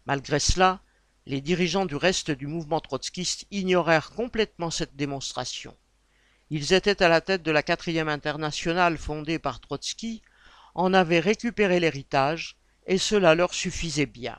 Malgré 0.06 0.42
cela, 0.42 0.82
les 1.28 1.40
dirigeants 1.40 1.86
du 1.86 1.96
reste 1.96 2.30
du 2.30 2.48
mouvement 2.48 2.82
trotskiste 2.82 3.48
ignorèrent 3.52 4.12
complètement 4.12 4.70
cette 4.70 4.98
démonstration. 4.98 5.78
Ils 6.50 6.74
étaient 6.74 7.02
à 7.02 7.10
la 7.10 7.22
tête 7.22 7.44
de 7.44 7.52
la 7.52 7.64
quatrième 7.64 8.10
internationale 8.10 8.98
fondée 8.98 9.40
par 9.40 9.60
Trotsky, 9.60 10.22
en 10.76 10.94
avaient 10.94 11.20
récupéré 11.20 11.80
l'héritage, 11.80 12.58
et 12.86 12.98
cela 12.98 13.34
leur 13.34 13.54
suffisait 13.54 14.06
bien. 14.06 14.38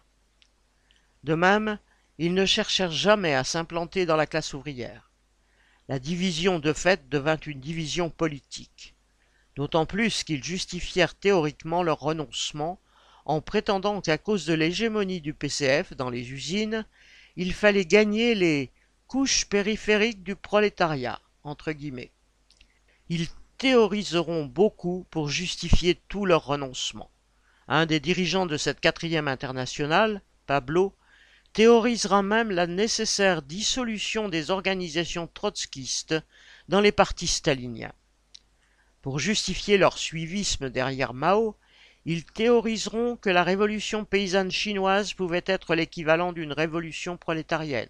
De 1.24 1.34
même, 1.34 1.78
ils 2.18 2.34
ne 2.34 2.46
cherchèrent 2.46 2.92
jamais 2.92 3.34
à 3.34 3.42
s'implanter 3.42 4.06
dans 4.06 4.16
la 4.16 4.26
classe 4.26 4.54
ouvrière. 4.54 5.10
La 5.88 5.98
division 5.98 6.58
de 6.58 6.72
fait 6.72 7.08
devint 7.08 7.38
une 7.38 7.60
division 7.60 8.10
politique, 8.10 8.94
d'autant 9.56 9.86
plus 9.86 10.22
qu'ils 10.22 10.44
justifièrent 10.44 11.14
théoriquement 11.14 11.82
leur 11.82 11.98
renoncement 11.98 12.80
en 13.24 13.40
prétendant 13.40 14.00
qu'à 14.00 14.18
cause 14.18 14.46
de 14.46 14.54
l'hégémonie 14.54 15.20
du 15.20 15.34
PCF 15.34 15.94
dans 15.94 16.10
les 16.10 16.30
usines, 16.30 16.86
il 17.34 17.52
fallait 17.52 17.84
gagner 17.84 18.34
les 18.34 18.70
couches 19.08 19.46
périphériques 19.46 20.22
du 20.22 20.36
prolétariat, 20.36 21.20
Ils 23.08 23.28
théoriseront 23.58 24.46
beaucoup 24.46 25.06
pour 25.10 25.28
justifier 25.28 26.00
tout 26.08 26.26
leur 26.26 26.44
renoncement. 26.44 27.10
Un 27.68 27.86
des 27.86 28.00
dirigeants 28.00 28.46
de 28.46 28.56
cette 28.56 28.80
quatrième 28.80 29.28
internationale, 29.28 30.22
Pablo, 30.46 30.94
théorisera 31.52 32.22
même 32.22 32.50
la 32.50 32.66
nécessaire 32.66 33.42
dissolution 33.42 34.28
des 34.28 34.50
organisations 34.50 35.26
trotskistes 35.26 36.14
dans 36.68 36.80
les 36.80 36.92
partis 36.92 37.26
staliniens. 37.26 37.94
Pour 39.00 39.18
justifier 39.18 39.78
leur 39.78 39.98
suivisme 39.98 40.68
derrière 40.68 41.14
Mao, 41.14 41.56
ils 42.04 42.24
théoriseront 42.24 43.16
que 43.16 43.30
la 43.30 43.42
révolution 43.42 44.04
paysanne 44.04 44.50
chinoise 44.50 45.12
pouvait 45.12 45.44
être 45.46 45.74
l'équivalent 45.74 46.32
d'une 46.32 46.52
révolution 46.52 47.16
prolétarienne. 47.16 47.88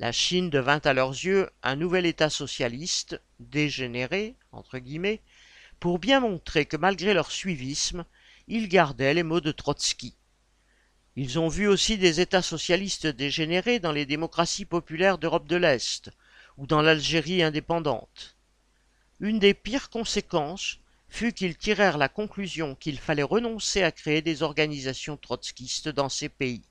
La 0.00 0.12
Chine 0.12 0.48
devint 0.48 0.80
à 0.84 0.92
leurs 0.92 1.10
yeux 1.10 1.50
un 1.64 1.74
nouvel 1.74 2.06
État 2.06 2.30
socialiste, 2.30 3.20
dégénéré, 3.40 4.36
pour 5.80 5.98
bien 5.98 6.20
montrer 6.20 6.66
que 6.66 6.76
malgré 6.76 7.14
leur 7.14 7.32
suivisme, 7.32 8.04
ils 8.46 8.68
gardaient 8.68 9.14
les 9.14 9.24
mots 9.24 9.40
de 9.40 9.50
Trotsky. 9.50 10.14
Ils 11.16 11.40
ont 11.40 11.48
vu 11.48 11.66
aussi 11.66 11.98
des 11.98 12.20
États 12.20 12.42
socialistes 12.42 13.08
dégénérés 13.08 13.80
dans 13.80 13.90
les 13.90 14.06
démocraties 14.06 14.64
populaires 14.64 15.18
d'Europe 15.18 15.48
de 15.48 15.56
l'Est 15.56 16.10
ou 16.58 16.68
dans 16.68 16.80
l'Algérie 16.80 17.42
indépendante. 17.42 18.36
Une 19.18 19.40
des 19.40 19.52
pires 19.52 19.90
conséquences 19.90 20.78
fut 21.08 21.32
qu'ils 21.32 21.56
tirèrent 21.56 21.98
la 21.98 22.08
conclusion 22.08 22.76
qu'il 22.76 23.00
fallait 23.00 23.24
renoncer 23.24 23.82
à 23.82 23.90
créer 23.90 24.22
des 24.22 24.44
organisations 24.44 25.16
trotskistes 25.16 25.88
dans 25.88 26.08
ces 26.08 26.28
pays. 26.28 26.62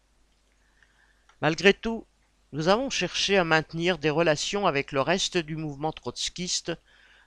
Malgré 1.41 1.73
tout, 1.73 2.05
nous 2.51 2.67
avons 2.67 2.89
cherché 2.89 3.37
à 3.37 3.43
maintenir 3.43 3.97
des 3.97 4.09
relations 4.09 4.67
avec 4.67 4.91
le 4.91 5.01
reste 5.01 5.37
du 5.37 5.55
mouvement 5.55 5.91
trotskiste 5.91 6.71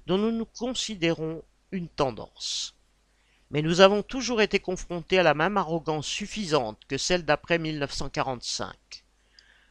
dont 0.06 0.18
nous 0.18 0.32
nous 0.32 0.46
considérons 0.46 1.42
une 1.72 1.88
tendance 1.88 2.74
mais 3.50 3.62
nous 3.62 3.80
avons 3.80 4.02
toujours 4.02 4.40
été 4.40 4.60
confrontés 4.60 5.18
à 5.18 5.24
la 5.24 5.34
même 5.34 5.56
arrogance 5.56 6.06
suffisante 6.06 6.78
que 6.88 6.96
celle 6.96 7.24
d'après 7.24 7.58
1945. 7.58 8.76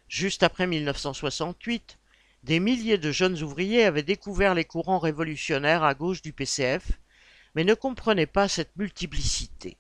Juste 0.09 0.43
après 0.43 0.67
1968, 0.67 1.97
des 2.43 2.59
milliers 2.59 2.97
de 2.97 3.11
jeunes 3.11 3.41
ouvriers 3.41 3.85
avaient 3.85 4.03
découvert 4.03 4.53
les 4.53 4.65
courants 4.65 4.99
révolutionnaires 4.99 5.83
à 5.83 5.93
gauche 5.93 6.21
du 6.21 6.33
PCF, 6.33 6.91
mais 7.55 7.63
ne 7.63 7.73
comprenaient 7.73 8.25
pas 8.25 8.47
cette 8.47 8.75
multiplicité. 8.75 9.77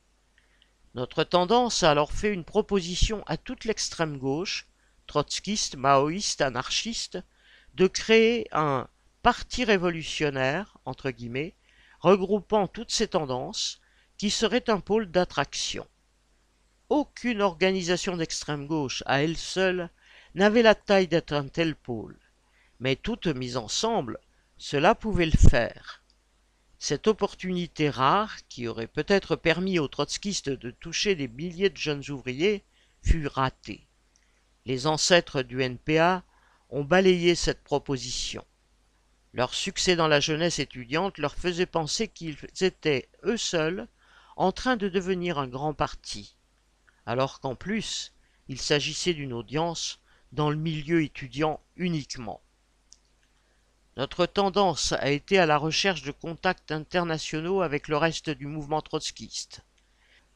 Notre 0.95 1.23
tendance 1.23 1.83
a 1.83 1.91
alors 1.91 2.13
fait 2.13 2.33
une 2.33 2.45
proposition 2.45 3.23
à 3.27 3.37
toute 3.37 3.65
l'extrême 3.65 4.17
gauche, 4.17 4.67
trotskiste, 5.09 5.75
maoïste, 5.75 6.41
anarchiste, 6.41 7.17
de 7.73 7.87
créer 7.87 8.47
un 8.51 8.87
parti 9.23 9.65
révolutionnaire, 9.65 10.77
entre 10.85 11.09
guillemets, 11.09 11.55
regroupant 11.99 12.67
toutes 12.67 12.91
ces 12.91 13.07
tendances, 13.07 13.81
qui 14.17 14.29
serait 14.29 14.69
un 14.69 14.79
pôle 14.79 15.09
d'attraction. 15.09 15.87
Aucune 16.89 17.41
organisation 17.41 18.17
d'extrême 18.17 18.67
gauche, 18.67 19.01
à 19.07 19.23
elle 19.23 19.37
seule, 19.37 19.89
n'avait 20.35 20.61
la 20.61 20.75
taille 20.75 21.07
d'être 21.07 21.33
un 21.33 21.47
tel 21.47 21.75
pôle, 21.75 22.19
mais 22.79 22.95
toutes 22.95 23.27
mises 23.27 23.57
ensemble, 23.57 24.19
cela 24.57 24.93
pouvait 24.93 25.25
le 25.25 25.37
faire. 25.49 26.03
Cette 26.77 27.07
opportunité 27.07 27.89
rare, 27.89 28.37
qui 28.47 28.67
aurait 28.67 28.87
peut-être 28.87 29.35
permis 29.35 29.79
aux 29.79 29.87
trotskistes 29.87 30.49
de 30.49 30.69
toucher 30.69 31.15
des 31.15 31.27
milliers 31.27 31.71
de 31.71 31.77
jeunes 31.77 32.07
ouvriers, 32.09 32.63
fut 33.01 33.25
ratée. 33.25 33.88
Les 34.69 34.85
ancêtres 34.85 35.41
du 35.41 35.63
NPA 35.63 36.23
ont 36.69 36.83
balayé 36.83 37.33
cette 37.33 37.63
proposition. 37.63 38.45
Leur 39.33 39.55
succès 39.55 39.95
dans 39.95 40.07
la 40.07 40.19
jeunesse 40.19 40.59
étudiante 40.59 41.17
leur 41.17 41.33
faisait 41.33 41.65
penser 41.65 42.07
qu'ils 42.07 42.37
étaient, 42.61 43.09
eux 43.23 43.35
seuls, 43.35 43.87
en 44.35 44.51
train 44.51 44.77
de 44.77 44.87
devenir 44.87 45.39
un 45.39 45.47
grand 45.47 45.73
parti, 45.73 46.35
alors 47.07 47.39
qu'en 47.39 47.55
plus, 47.55 48.13
il 48.47 48.61
s'agissait 48.61 49.15
d'une 49.15 49.33
audience 49.33 50.01
dans 50.33 50.51
le 50.51 50.55
milieu 50.55 51.01
étudiant 51.01 51.59
uniquement. 51.75 52.39
Notre 53.97 54.27
tendance 54.27 54.91
a 54.91 55.09
été 55.09 55.39
à 55.39 55.47
la 55.47 55.57
recherche 55.57 56.03
de 56.03 56.11
contacts 56.11 56.71
internationaux 56.71 57.63
avec 57.63 57.87
le 57.87 57.97
reste 57.97 58.29
du 58.29 58.45
mouvement 58.45 58.83
trotskiste. 58.83 59.61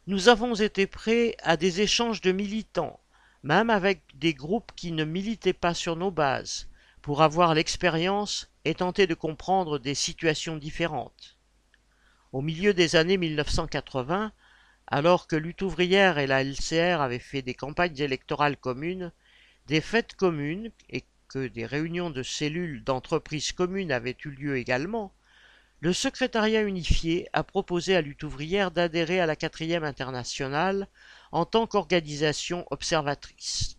Nous 0.07 0.27
avons 0.27 0.55
été 0.55 0.88
prêts 0.88 1.38
à 1.43 1.55
des 1.55 1.81
échanges 1.81 2.21
de 2.21 2.31
militants, 2.31 2.99
même 3.44 3.70
avec 3.70 4.02
des 4.16 4.34
groupes 4.34 4.72
qui 4.76 4.91
ne 4.91 5.04
militaient 5.04 5.54
pas 5.54 5.74
sur 5.74 5.96
nos 5.96 6.12
bases, 6.12 6.70
pour 7.02 7.22
avoir 7.22 7.54
l'expérience 7.54 8.50
et 8.66 8.76
tenter 8.76 9.08
de 9.08 9.14
comprendre 9.14 9.78
des 9.78 9.96
situations 9.96 10.58
différentes. 10.58 11.38
Au 12.32 12.41
milieu 12.41 12.74
des 12.74 12.96
années 12.96 13.18
1980, 13.18 14.32
alors 14.88 15.28
que 15.28 15.36
Lutte 15.36 15.62
ouvrière 15.62 16.18
et 16.18 16.28
la 16.28 16.44
LCR 16.44 17.02
avaient 17.02 17.20
fait 17.20 17.41
des 17.41 17.54
campagnes 17.54 18.00
électorales 18.00 18.58
communes, 18.58 19.12
des 19.68 19.82
fêtes 19.82 20.16
communes 20.16 20.72
et 20.89 21.04
que 21.28 21.48
des 21.48 21.66
réunions 21.66 22.10
de 22.10 22.24
cellules 22.24 22.84
d'entreprises 22.84 23.52
communes 23.52 23.91
avaient 23.91 24.18
eu 24.24 24.30
lieu 24.30 24.58
également, 24.58 25.14
le 25.80 25.91
secrétariat 25.91 26.62
unifié 26.62 27.28
a 27.34 27.44
proposé 27.44 27.96
à 27.96 28.02
Lutte 28.02 28.24
ouvrière 28.24 28.72
d'adhérer 28.72 29.20
à 29.20 29.26
la 29.26 29.36
quatrième 29.36 29.84
internationale 29.84 30.88
en 31.34 31.45
tant 31.45 31.65
qu'organisation 31.65 32.63
observatrice. 32.69 33.77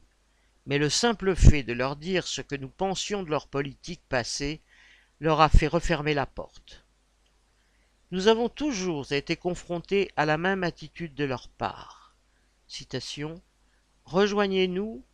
Mais 0.67 0.77
le 0.77 0.91
simple 0.91 1.37
fait 1.37 1.63
de 1.63 1.73
leur 1.73 1.95
dire 1.95 2.27
ce 2.27 2.41
que 2.41 2.57
nous 2.57 2.69
pensions 2.69 3.23
de 3.23 3.31
leur 3.31 3.47
politique 3.47 4.03
passée 4.09 4.61
leur 5.21 5.41
a 5.41 5.49
fait 5.49 5.69
refermer 5.69 6.15
la 6.15 6.27
porte. 6.27 6.85
Nous 8.11 8.27
avons 8.27 8.49
toujours 8.49 9.13
été 9.13 9.37
confrontés 9.37 10.11
à 10.17 10.27
la 10.27 10.37
même 10.37 10.65
attitude 10.65 11.15
de 11.15 11.25
leur 11.25 11.49
part. 11.49 12.17
Citation 12.67 13.41
Rejoignez-nous, 14.05 15.05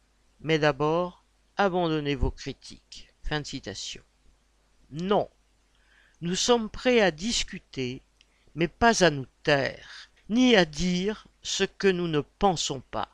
mais 0.40 0.58
d'abord 0.58 1.26
abandonnez 1.58 2.14
vos 2.14 2.30
critiques. 2.30 3.12
Fin 3.22 3.42
de 3.42 3.46
citation. 3.46 4.02
Non, 4.90 5.28
nous 6.22 6.36
sommes 6.36 6.70
prêts 6.70 7.02
à 7.02 7.10
discuter, 7.10 8.00
mais 8.54 8.66
pas 8.66 9.04
à 9.04 9.10
nous 9.10 9.26
taire, 9.42 10.10
ni 10.30 10.56
à 10.56 10.64
dire 10.64 11.26
ce 11.42 11.64
que 11.64 11.88
nous 11.88 12.08
ne 12.08 12.20
pensons 12.20 12.80
pas. 12.90 13.08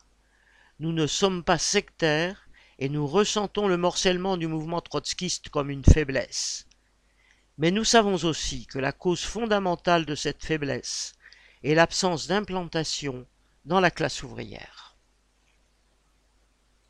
Nous 0.79 0.93
ne 0.93 1.07
sommes 1.07 1.43
pas 1.43 1.59
sectaires 1.59 2.49
et 2.79 2.89
nous 2.89 3.07
ressentons 3.07 3.69
le 3.69 3.77
morcellement 3.77 4.37
du 4.37 4.47
mouvement 4.47 4.81
trotskiste 4.81 5.49
comme 5.49 5.71
une 5.71 5.85
faiblesse. 5.85 6.67
Mais 7.59 7.71
nous 7.71 7.85
savons 7.85 8.17
aussi 8.25 8.67
que 8.67 8.79
la 8.79 8.93
cause 8.93 9.23
fondamentale 9.23 10.05
de 10.05 10.15
cette 10.15 10.45
faiblesse 10.45 11.15
est 11.63 11.75
l'absence 11.75 12.27
d'implantation 12.27 13.27
dans 13.65 13.81
la 13.81 13.91
classe 13.91 14.23
ouvrière. 14.23 14.86